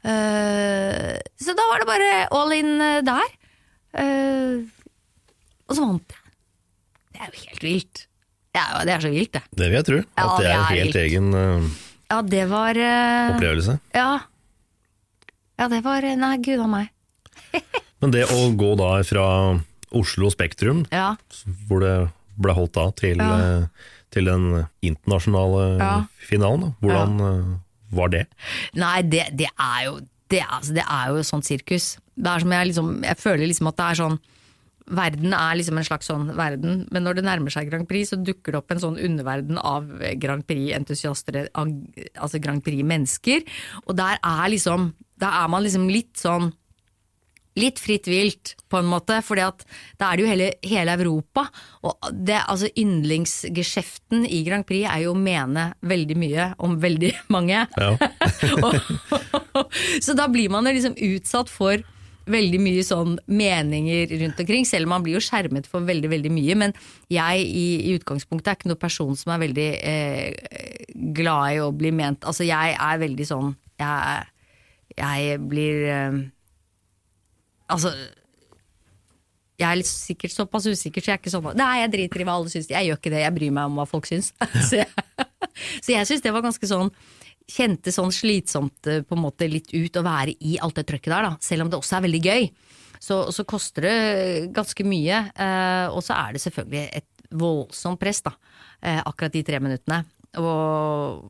[0.03, 3.33] Eh, så da var det bare all in eh, der.
[3.99, 4.61] Eh,
[5.69, 6.33] og så vant jeg.
[7.13, 8.03] Det er jo helt vilt.
[8.49, 9.43] Det er, det er så vilt, det.
[9.51, 9.97] Det vil jeg tro.
[10.01, 11.01] Ja, at det det er en helt vilt.
[11.03, 11.67] egen uh,
[12.09, 12.79] Ja, det var
[13.35, 13.75] opplevelse.
[13.93, 14.07] Ja.
[15.59, 16.89] ja, det var Nei, gud a meg.
[18.01, 19.27] Men det å gå da fra
[19.93, 21.11] Oslo Spektrum, Ja.
[21.67, 21.93] hvor det
[22.39, 23.67] ble holdt da, til, Ja.
[24.09, 26.05] Eh, til den internasjonale Ja.
[26.17, 26.71] finalen, da.
[26.81, 27.59] hvordan ja.
[27.91, 28.27] var det?
[28.73, 29.99] Nei, det, det er jo
[30.29, 31.97] det, altså, det er jo sånn sirkus.
[32.15, 34.19] Det er som jeg, liksom, jeg føler liksom at det er sånn
[34.89, 38.17] Verden er liksom en slags sånn verden, men når det nærmer seg Grand Prix, så
[38.17, 39.85] dukker det opp en sånn underverden av
[40.17, 43.45] Grand Prix-entusiaster, altså Grand Prix-mennesker.
[43.85, 46.53] Og der er liksom Da er man liksom litt sånn
[47.59, 49.19] litt fritt vilt, på en måte.
[49.25, 49.45] fordi
[49.99, 51.45] da er det jo hele, hele Europa.
[51.83, 57.13] Og det, altså yndlingsgeskjeften i Grand Prix er jo å mene veldig mye om veldig
[57.35, 57.65] mange.
[57.77, 57.93] Ja.
[58.65, 61.81] Og- så da blir man jo liksom utsatt for
[62.29, 66.29] veldig mye sånn meninger rundt omkring, selv om man blir jo skjermet for veldig, veldig
[66.35, 66.55] mye.
[66.61, 66.73] Men
[67.09, 71.71] jeg i, i utgangspunktet er ikke noen person som er veldig eh, glad i å
[71.73, 72.27] bli ment.
[72.29, 74.27] Altså jeg er veldig sånn Jeg,
[74.99, 76.19] jeg blir eh,
[77.69, 77.93] Altså
[79.59, 82.27] jeg er litt sikkert såpass usikker, så jeg er ikke sånn Nei, jeg driter i
[82.27, 82.69] hva alle syns.
[82.71, 84.31] Jeg gjør ikke det, jeg bryr meg om hva folk syns.
[84.69, 85.05] så jeg,
[85.83, 86.91] så jeg syns det var ganske sånn
[87.49, 91.09] Kjente sånn slitsomt eh, på en måte litt ut å være i alt det trøkket
[91.09, 91.31] der, da.
[91.41, 92.43] Selv om det også er veldig gøy.
[93.01, 93.95] Så, så koster det
[94.53, 95.23] ganske mye.
[95.33, 98.35] Eh, og så er det selvfølgelig et voldsomt press, da.
[98.85, 100.03] Eh, akkurat de tre minuttene.
[100.37, 101.25] Og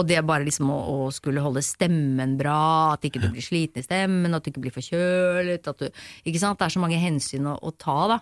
[0.00, 3.82] og det bare liksom å, å skulle holde stemmen bra, at ikke du blir sliten
[3.82, 5.68] i stemmen, at du ikke blir forkjølet.
[5.68, 6.60] At du, ikke sant?
[6.60, 8.18] Det er så mange hensyn å, å ta, da.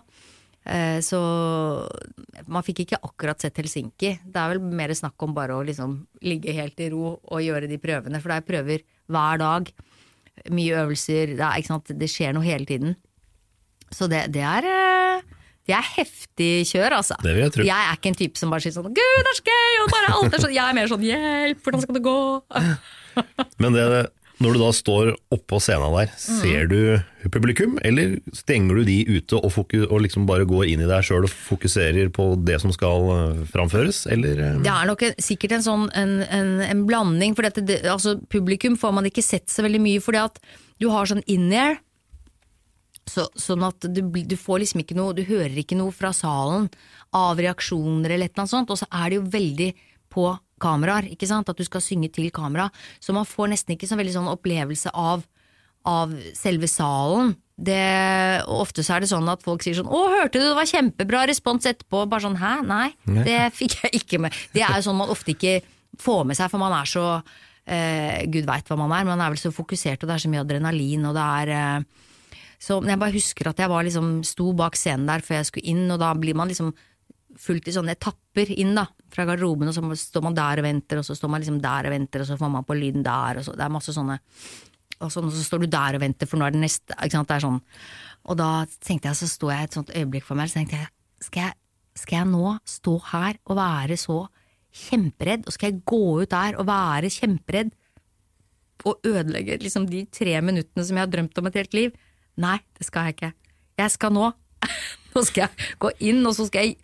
[0.69, 1.19] Eh, så
[2.51, 4.15] man fikk ikke akkurat sett Helsinki.
[4.25, 7.69] Det er vel mer snakk om bare å liksom ligge helt i ro og gjøre
[7.71, 9.71] de prøvene, for det er prøver hver dag.
[10.55, 12.95] Mye øvelser, det, er, det skjer noe hele tiden.
[13.89, 15.37] Så det, det er eh,
[15.69, 17.15] det er heftig kjør, altså.
[17.21, 17.67] Det vil jeg tro.
[17.69, 19.91] Jeg er ikke en type som bare sier sånn 'gud, det er så gøy', og
[19.93, 20.55] bare alt er sånn.
[20.57, 22.77] Jeg er mer sånn 'hjelp, hvordan skal det gå'?
[23.61, 23.85] Men det,
[24.39, 26.37] når du da står oppå scenen der, Mm.
[26.39, 30.79] ser du publikum, eller stenger du de ute og, fokus, og liksom bare går inn
[30.85, 34.39] i deg sjøl og fokuserer på det som skal eh, framføres, eller?
[34.39, 34.61] eh?
[34.63, 38.15] Det er nok en, sikkert en sånn en, en, en blanding, for dette, det, altså,
[38.31, 40.39] publikum får man ikke sett så veldig mye, fordi at
[40.79, 41.81] du har sånn in-air,
[43.09, 46.69] så, sånn at du, du får liksom ikke noe, du hører ikke noe fra salen
[47.15, 49.69] av reaksjoner eller et eller annet sånt, og så er det jo veldig
[50.13, 50.29] på
[50.59, 52.67] kameraer, ikke sant, at du skal synge til kamera,
[52.99, 55.25] så man får nesten ikke sånn veldig sånn opplevelse av
[55.87, 57.35] av selve salen.
[57.59, 57.79] Det,
[58.47, 61.25] ofte så er det sånn at folk sier sånn 'Å, hørte du, det var kjempebra
[61.27, 62.07] respons etterpå'.
[62.07, 62.89] Bare sånn 'hæ, nei,
[63.25, 64.35] det fikk jeg ikke med'.
[64.53, 65.61] Det er jo sånn man ofte ikke
[65.97, 67.23] får med seg, for man er så
[67.67, 70.31] eh, Gud veit hva man er, man er vel så fokusert, og det er så
[70.31, 71.83] mye adrenalin, og det er eh,
[72.59, 75.71] så jeg bare husker at jeg var liksom, sto bak scenen der før jeg skulle
[75.71, 76.73] inn, og da blir man liksom
[77.39, 78.83] fulgt i sånne etapper inn da,
[79.13, 81.87] fra garderoben, og så står man der og venter, og så står man liksom der
[81.87, 84.19] og venter, og så får man på lyden der, og så, det er masse sånne
[84.99, 87.15] og, så, og så står du der og venter, for nå er det neste, ikke
[87.15, 87.59] sant, det er sånn.
[88.27, 88.49] Og da
[88.83, 90.91] tenkte jeg, så sto jeg et sånt øyeblikk for meg, så tenkte jeg,
[91.23, 91.55] skal jeg,
[92.01, 94.17] skal jeg nå stå her og være så
[94.89, 97.71] kjemperedd, og skal jeg gå ut der og være kjemperedd,
[98.87, 101.95] og ødelegge liksom de tre minuttene som jeg har drømt om et helt liv?
[102.39, 103.31] Nei, det skal jeg ikke.
[103.79, 104.29] Jeg skal nå.
[105.15, 106.77] Nå skal jeg gå inn, og så skal jeg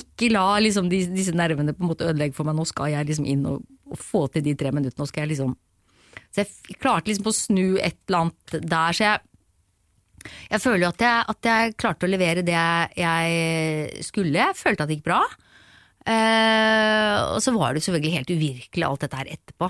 [0.00, 2.58] ikke la liksom, disse nervene på en måte ødelegge for meg.
[2.58, 5.02] Nå skal jeg liksom inn og, og få til de tre minuttene.
[5.02, 5.56] Nå skal jeg liksom
[6.30, 8.96] Så jeg klarte liksom å snu et eller annet der.
[8.96, 9.22] Så jeg,
[10.52, 12.64] jeg føler jo at jeg, at jeg klarte å levere det
[13.00, 14.38] jeg skulle.
[14.38, 15.22] Jeg følte at det gikk bra.
[16.00, 19.68] Uh, og så var det selvfølgelig helt uvirkelig alt dette her etterpå.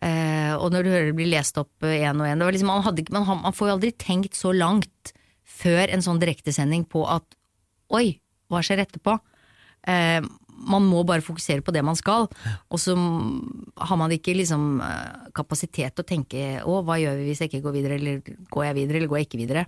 [0.00, 3.42] Eh, og når du hører det blir lest opp én og én liksom, man, man,
[3.44, 5.12] man får jo aldri tenkt så langt
[5.44, 7.36] før en sånn direktesending på at
[7.92, 8.14] oi,
[8.48, 9.18] hva skjer etterpå?
[9.90, 10.24] Eh,
[10.60, 12.28] man må bare fokusere på det man skal,
[12.68, 17.30] og så har man ikke liksom eh, kapasitet til å tenke å, hva gjør vi
[17.30, 18.20] hvis jeg ikke går videre, eller
[18.52, 19.66] går jeg videre, eller går jeg ikke videre?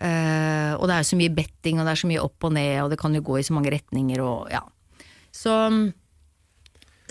[0.00, 2.54] Eh, og det er jo så mye betting, og det er så mye opp og
[2.56, 4.64] ned, og det kan jo gå i så mange retninger, og ja.
[5.32, 5.92] Så så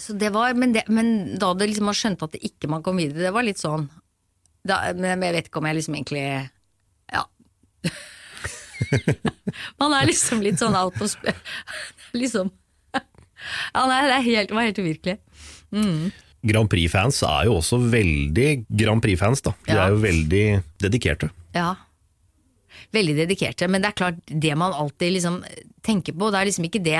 [0.09, 2.97] det var, men, det, men da det liksom man skjønte at det ikke man kom
[3.01, 3.89] videre, det var litt sånn
[4.63, 6.23] da, Men jeg vet ikke om jeg liksom egentlig
[7.11, 7.23] Ja.
[9.81, 11.33] man er liksom litt sånn out of sp-
[12.17, 12.51] Liksom
[13.75, 15.15] Ja, nei, det, er helt, det var helt uvirkelig.
[16.45, 19.53] Grand Prix-fans er jo også veldig Grand Prix-fans, da.
[19.65, 19.85] De Ja.
[19.87, 20.43] er jo veldig
[20.83, 21.29] dedikerte.
[21.57, 21.71] Ja.
[22.93, 23.69] Veldig dedikerte.
[23.71, 25.39] Men det er klart, det man alltid liksom
[25.85, 26.99] tenker på, det er liksom ikke det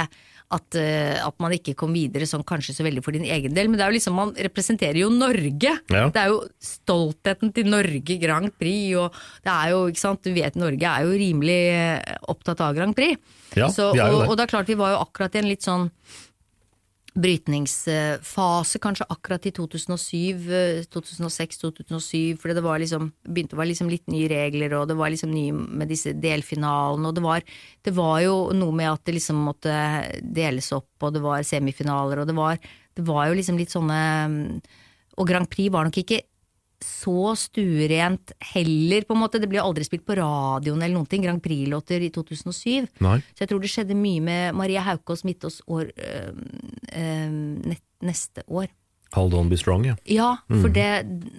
[0.51, 3.69] at, eh, at man ikke kom videre sånn kanskje så veldig for din egen del,
[3.69, 5.75] men det er jo liksom man representerer jo Norge.
[5.93, 6.07] Ja.
[6.11, 10.35] Det er jo stoltheten til Norge Grand Prix, og det er jo, ikke sant, du
[10.35, 13.15] vet Norge er jo rimelig eh, opptatt av Grand Prix.
[13.57, 15.89] Ja, så, og, og det er klart vi var jo akkurat i en litt sånn
[17.11, 24.29] brytningsfase, kanskje akkurat i 2007, 2006-2007, fordi det liksom, begynte å være liksom litt nye
[24.31, 27.43] regler, og det var liksom nye med disse delfinalene, og det var,
[27.83, 29.75] det var jo noe med at det liksom måtte
[30.23, 32.63] deles opp, og det var semifinaler, og det var,
[32.95, 33.99] det var jo liksom litt sånne
[35.19, 36.17] Og Grand Prix var nok ikke
[36.85, 39.39] så stuerent heller, på en måte.
[39.41, 42.89] Det ble aldri spilt på radioen eller noen ting, Grand Prix-låter i 2007.
[43.05, 43.17] Nei.
[43.33, 46.31] Så jeg tror det skjedde mye med Maria Haukås Midtås år, øh,
[46.97, 48.71] øh, neste år.
[49.11, 49.97] Hold on be strong, ja.
[50.07, 50.87] Ja, for det,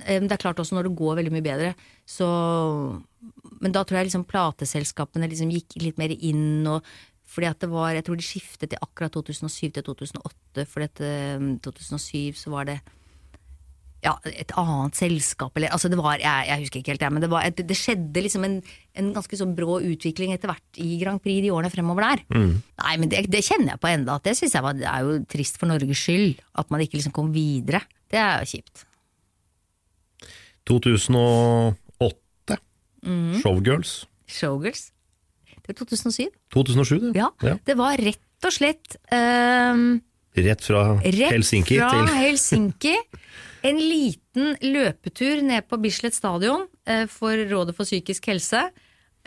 [0.05, 1.74] øh, det er klart også når det går veldig mye bedre,
[2.07, 3.01] så
[3.62, 6.82] Men da tror jeg liksom plateselskapene liksom gikk litt mer inn og
[7.32, 11.07] fordi at det var, Jeg tror de skiftet til akkurat 2007 til 2008, for dette
[11.62, 12.80] 2007 så var det
[14.03, 17.22] ja, et annet selskap, eller altså det var, jeg, jeg husker ikke helt det, men
[17.22, 18.57] det, var, det, det skjedde liksom en,
[18.98, 22.24] en ganske sånn brå utvikling etter hvert i Grand Prix de årene fremover der.
[22.34, 25.07] Nei, men det, det kjenner jeg på enda, at det synes jeg var, det er
[25.07, 27.84] jo trist for Norges skyld, at man ikke liksom kom videre.
[28.11, 28.82] Det er jo kjipt.
[30.68, 32.59] 2008.
[33.07, 33.38] Mm.
[33.42, 33.92] Showgirls.
[34.30, 34.88] Showgirls.
[35.62, 36.26] Det var 2007.
[36.55, 37.18] 2007, det.
[37.22, 37.55] Ja, Ja.
[37.66, 40.00] det var rett og slett ehm,
[40.35, 42.95] Rett fra Rett Helsinki fra til Helsinki.
[43.68, 48.62] En liten løpetur ned på Bislett stadion eh, for Rådet for psykisk helse.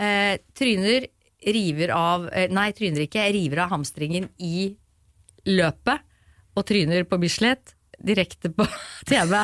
[0.01, 1.05] Eh, tryner
[1.45, 3.27] river av eh, Nei, tryner ikke.
[3.35, 4.71] River av hamstringen i
[5.47, 6.01] løpet.
[6.57, 7.75] Og tryner på Bislett.
[8.01, 8.65] Direkte på
[9.11, 9.37] TV.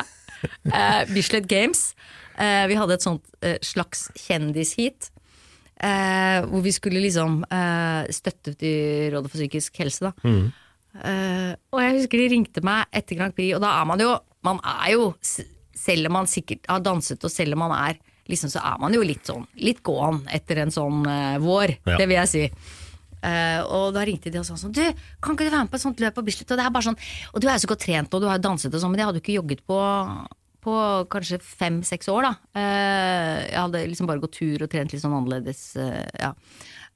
[0.66, 1.92] Eh, Bislett Games.
[2.36, 5.12] Eh, vi hadde et sånt slags kjendisheat.
[5.82, 10.34] Eh, hvor vi skulle liksom eh, støtte til Rådet for psykisk helse, da.
[10.92, 14.12] Eh, og jeg husker de ringte meg etter Grand Prix, og da er man jo
[14.44, 18.50] Man er jo, selv om man sikkert har danset, og selv om man er liksom,
[18.50, 21.96] så er man jo litt sånn litt gåen etter en sånn uh, vår, Ja.
[22.00, 22.42] det vil jeg si.
[23.22, 24.82] Uh, og da ringte de og sa sånn Du,
[25.22, 26.50] kan ikke du være med på et sånt løp på Bislett?
[26.50, 26.98] Og det er bare sånn
[27.30, 28.98] Og du er jo så godt trent, og du har jo danset og sånn, men
[29.04, 29.78] jeg hadde jo ikke jogget på
[30.62, 30.74] på
[31.10, 32.60] kanskje fem-seks år, da.
[33.50, 35.62] Jeg hadde liksom bare gått tur og trent litt sånn annerledes,
[36.22, 36.28] ja.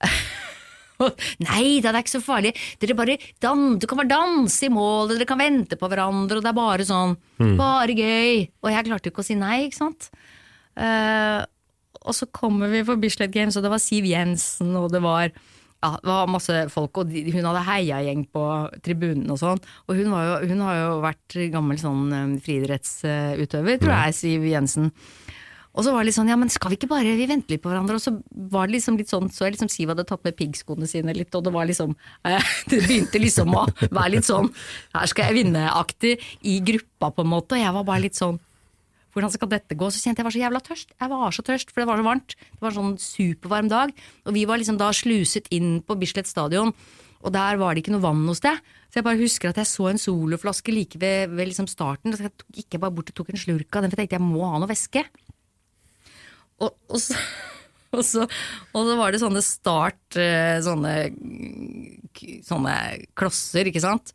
[1.48, 2.54] Nei da, det er ikke så farlig.
[2.82, 6.46] Dere bare dan du kan bare danse i mål, dere kan vente på hverandre, og
[6.46, 7.16] det er bare sånn.
[7.58, 8.46] Bare gøy.
[8.64, 10.08] Og jeg klarte jo ikke å si nei, ikke sant.
[10.76, 11.42] Uh,
[12.06, 15.30] og så kommer vi på Bislett Games, og det var Siv Jensen, og det var
[15.84, 18.44] ja, det var masse folk, og de, hun hadde heiagjeng på
[18.84, 19.60] tribunen og sånn.
[19.86, 24.46] Og hun, var jo, hun har jo vært gammel sånn um, friidrettsutøver, tror jeg, Siv
[24.48, 24.90] Jensen.
[25.76, 27.62] Og så var det litt sånn, ja men skal vi ikke bare, vi venter litt
[27.64, 28.14] på hverandre, og så
[28.52, 31.34] var det liksom litt sånn, så jeg liksom Siv hadde tatt med piggskoene sine litt,
[31.36, 31.92] og det var liksom,
[32.24, 34.48] eh, det begynte liksom å være litt sånn,
[34.96, 36.16] her skal jeg vinne-aktig
[36.48, 38.40] i gruppa på en måte, og jeg var bare litt sånn,
[39.16, 39.88] hvordan skal dette gå?
[39.88, 40.90] Så kjente jeg var så jævla tørst.
[40.92, 42.34] Jeg var så tørst, for det var så varmt.
[42.36, 43.94] Det var en sånn supervarm dag.
[44.28, 46.74] Og vi var liksom da sluset inn på Bislett stadion,
[47.24, 48.60] og der var det ikke noe vann noe sted.
[48.92, 52.12] Så jeg bare husker at jeg så en soloflaske like ved, ved liksom starten.
[52.12, 54.20] Så jeg tok, ikke bare bort og tok en slurk av den, for jeg tenkte
[54.20, 55.06] jeg må ha noe væske.
[56.62, 57.18] Og, og, så,
[57.96, 58.24] og, så,
[58.72, 60.94] og så var det sånne start eh, Sånne,
[62.46, 62.74] sånne
[63.18, 64.14] klosser, ikke sant.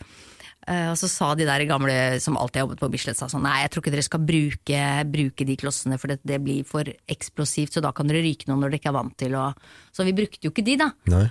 [0.68, 3.46] Eh, Og så sa de der gamle som alltid har jobbet på Bislett, sa sånn
[3.46, 4.84] nei, jeg tror ikke dere skal bruke,
[5.14, 8.62] bruke de klossene, for det, det blir for eksplosivt, så da kan dere ryke noe
[8.62, 9.50] når dere ikke er vant til å
[9.94, 10.92] Så vi brukte jo ikke de, da.
[11.12, 11.26] Nei.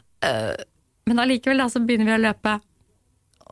[1.10, 2.58] Men allikevel, da, så begynner vi å løpe.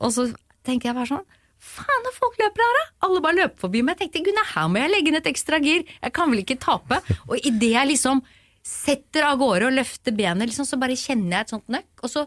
[0.04, 0.28] Og så
[0.66, 1.24] tenker jeg bare sånn
[1.58, 2.84] Faen, når folk løper her, da!
[3.08, 3.98] Alle bare løper forbi meg.
[3.98, 5.84] Jeg tenkte Gunnar, her må jeg legge inn et ekstra gir.
[5.98, 7.00] Jeg kan vel ikke tape.
[7.26, 8.22] Og idet jeg liksom
[8.68, 11.92] setter av gårde og løfter benet, liksom, så bare kjenner jeg et sånt nøkk.
[12.02, 12.26] Og så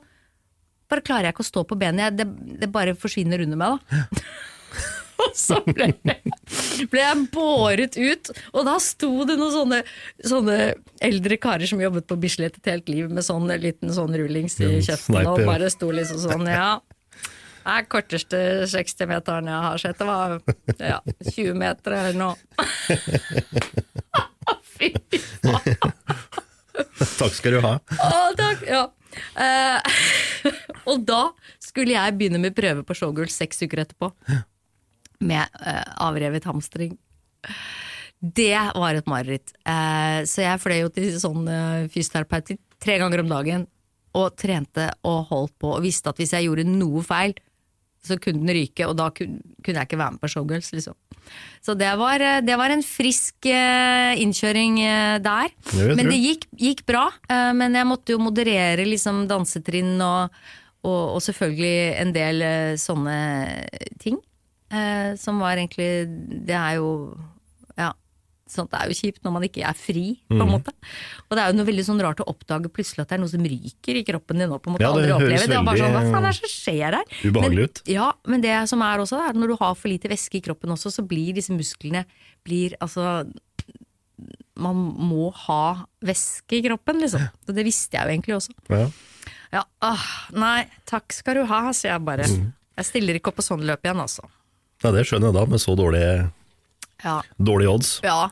[0.91, 2.09] bare klarer jeg ikke å stå på benet.
[2.09, 4.07] Jeg, det, det bare forsvinner under meg, da.
[5.21, 9.79] Og så ble, ble jeg båret ut, og da sto det noen sånne,
[10.25, 10.55] sånne
[11.05, 14.79] eldre karer som jobbet på Bislett et helt liv med sånn liten sånn rullings i
[14.81, 16.71] kjeften, og bare sto liksom sånn, ja.
[17.61, 18.37] Er korteste
[18.71, 19.99] 60-meteren jeg har sett.
[19.99, 20.37] Det var
[20.79, 20.99] ja,
[21.29, 22.35] 20 meter eller noe.
[24.77, 24.93] Fy
[25.43, 25.77] faen!
[27.19, 27.75] Takk skal du ha.
[27.77, 28.65] Å, takk!
[28.65, 28.85] Ja.
[29.35, 29.99] Eh,
[30.89, 31.21] og da
[31.61, 34.11] skulle jeg begynne med prøve på showgirl seks uker etterpå.
[35.21, 36.97] Med eh, avrevet hamstring.
[38.21, 39.53] Det var et mareritt.
[39.65, 43.69] Eh, så jeg fløy jo til sånn uh, fysioterapeut tre ganger om dagen.
[44.17, 47.31] Og trente og holdt på, og visste at hvis jeg gjorde noe feil,
[48.01, 50.71] så kunne den ryke, og da kunne jeg ikke være med på Showgirls.
[50.73, 50.97] Liksom.
[51.61, 55.53] Så det var, eh, det var en frisk eh, innkjøring eh, der.
[55.69, 57.05] Det Men det gikk, gikk bra,
[57.53, 60.33] men jeg måtte jo moderere liksom dansetrinn og,
[60.81, 62.45] og, og selvfølgelig en del
[62.81, 63.17] sånne
[64.01, 64.17] ting.
[65.19, 66.07] som var egentlig
[66.47, 67.13] Det er jo.
[68.51, 70.51] Sånt er jo kjipt når man ikke er fri, på en mm.
[70.51, 70.73] måte.
[71.29, 73.31] Og det er jo noe veldig sånn rart å oppdage plutselig at det er noe
[73.31, 74.57] som ryker i kroppen din nå.
[74.59, 74.83] på en måte.
[74.83, 77.13] Ja, det høres veldig Det er bare sånn, Hva faen er det som skjer her?
[77.23, 77.83] ubehagelig ut.
[77.91, 80.43] Ja, men det som er også, er at når du har for lite væske i
[80.43, 82.03] kroppen også, så blir disse musklene
[82.47, 83.23] blir altså
[84.61, 85.63] Man må ha
[86.05, 87.23] væske i kroppen, liksom.
[87.47, 88.57] Og det visste jeg jo egentlig også.
[88.69, 88.89] Ja.
[89.51, 90.03] Ja, åh,
[90.37, 92.27] nei, takk skal du ha, sier jeg bare.
[92.29, 92.51] Mm.
[92.79, 94.27] Jeg stiller ikke opp på sånn løp igjen, altså.
[94.81, 96.13] Nei, det skjønner jeg da, med så dårlige,
[97.03, 97.17] Ja.
[97.37, 97.89] dårlige odds.
[98.05, 98.29] Ja,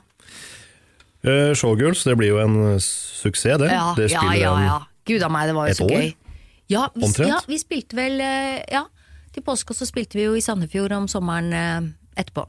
[1.19, 3.71] Eh, Showgirls, det blir jo en eh, suksess, det.
[3.73, 4.77] ja, det ja, ja, ja.
[5.09, 6.13] Gud a meg, det var jo så gøy.
[6.69, 8.83] Ja vi, ja, vi spilte vel eh, Ja,
[9.33, 11.51] til påske så spilte vi jo i Sandefjord om sommeren
[12.15, 12.45] etterpå.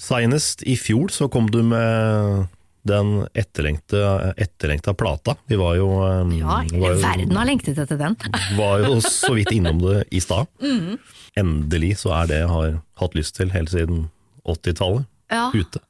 [0.00, 2.48] Senest i fjor så kom du med
[2.84, 4.00] den etterlengte,
[4.40, 5.36] etterlengta plata.
[5.48, 5.88] Vi var jo,
[6.36, 8.16] Ja, var jo, verden har lengtet etter den.
[8.58, 10.50] var jo så vidt innom det i stad.
[10.60, 10.98] Mm.
[11.40, 14.08] Endelig så er det jeg har hatt lyst til helt siden
[14.44, 15.06] 80-tallet.
[15.32, 15.48] Ja.
[15.54, 15.80] Ute.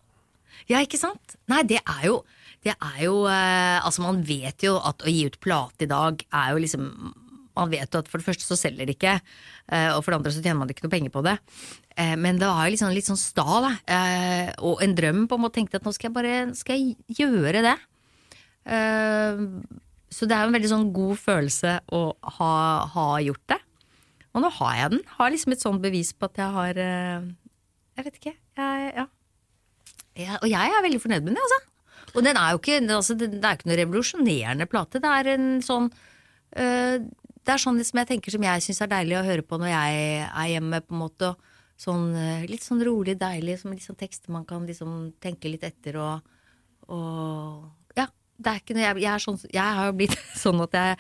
[0.70, 1.23] Ja, ikke sant?
[1.52, 2.22] Nei, det er jo
[2.64, 6.22] Det er jo eh, Altså, man vet jo at å gi ut plate i dag
[6.32, 6.86] er jo liksom
[7.54, 9.12] Man vet jo at for det første så selger det ikke,
[9.70, 11.36] eh, og for det andre så tjener man ikke noe penger på det.
[11.94, 13.70] Eh, men det var jo liksom litt sånn sta, da.
[13.94, 15.60] eh, og en drøm på en måte.
[15.60, 17.76] Tenkte at nå skal jeg bare skal jeg gjøre det.
[20.10, 22.02] Så det er jo en veldig sånn god følelse å
[22.40, 22.52] ha,
[22.96, 23.60] ha gjort det.
[24.34, 25.06] Og nå har jeg den.
[25.14, 28.34] Har liksom et sånn bevis på at jeg har Jeg vet ikke.
[28.58, 29.06] Jeg, ja.
[30.14, 31.60] Ja, og jeg er veldig fornøyd med den, altså.
[32.14, 35.00] Og den er jo ikke, altså, det, er ikke noe revolusjonerende plate.
[35.02, 37.06] Det er en sånn øh,
[37.44, 39.72] Det er sånn som jeg tenker som jeg syns er deilig å høre på når
[39.72, 41.32] jeg er hjemme, på en måte.
[41.32, 41.50] og
[41.84, 45.98] Sånn, øh, litt sånn rolig, deilig, som liksom tekster man kan liksom tenke litt etter
[46.02, 46.36] og,
[46.88, 48.06] og Ja.
[48.34, 50.96] Det er ikke noe jeg, jeg, sånn, jeg har jo blitt sånn at jeg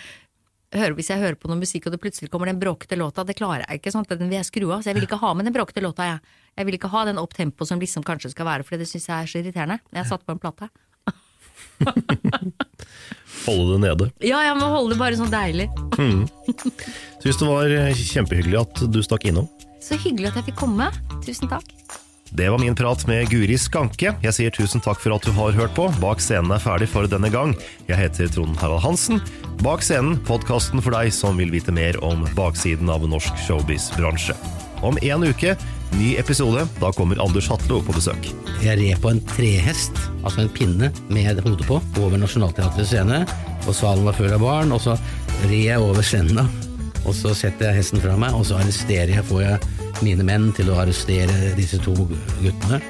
[0.80, 3.36] hører, hvis jeg hører på noe musikk og det plutselig kommer den bråkete låta, det
[3.38, 3.92] klarer jeg ikke.
[4.00, 4.82] at Den vil jeg skru av.
[4.82, 6.06] Så jeg vil ikke ha med den bråkete låta.
[6.08, 6.18] Jeg,
[6.58, 9.08] jeg vil ikke ha den opp tempo som liksom kanskje skal være, for det syns
[9.08, 9.78] jeg er så irriterende.
[9.92, 10.70] Jeg har satt på en plate.
[13.44, 14.10] Holde det nede.
[14.24, 15.66] Ja, jeg må holde det bare sånn deilig.
[17.20, 19.48] Syns det var eh, kjempehyggelig at du stakk innom.
[19.84, 20.88] Så hyggelig at jeg fikk komme.
[21.26, 21.66] Tusen takk.
[22.36, 24.10] Det var min prat med Guri Skanke.
[24.18, 25.84] Jeg sier tusen takk for at du har hørt på.
[26.02, 27.52] Bak scenen er ferdig for denne gang.
[27.86, 29.20] Jeg heter Trond Harald Hansen.
[29.60, 34.34] Bak scenen, podkasten for deg som vil vite mer om baksiden av norsk showbiz-bransje.
[34.82, 35.54] Om en uke,
[35.94, 36.66] ny episode.
[36.82, 38.26] Da kommer Anders Hatlo på besøk.
[38.66, 43.22] Jeg red på en trehest, altså en pinne med hodet på, over Nationaltheatrets scene.
[43.62, 44.98] Og salen var full av barn, og så
[45.44, 46.50] red jeg over scenen.
[47.06, 50.50] Og så setter jeg hesten fra meg, og så arresterer jeg, får jeg mine menn
[50.56, 51.94] til å arrestere disse to
[52.40, 52.80] guttene.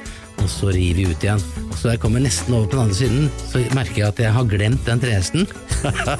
[0.42, 1.40] og så rir vi ut igjen.
[1.70, 4.34] Og så jeg kommer nesten over på den andre siden, så merker jeg at jeg
[4.34, 5.46] har glemt den trehesten.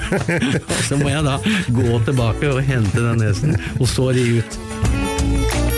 [0.71, 1.37] og så må jeg da
[1.77, 5.74] gå tilbake og hente den hesten, og så ri ut.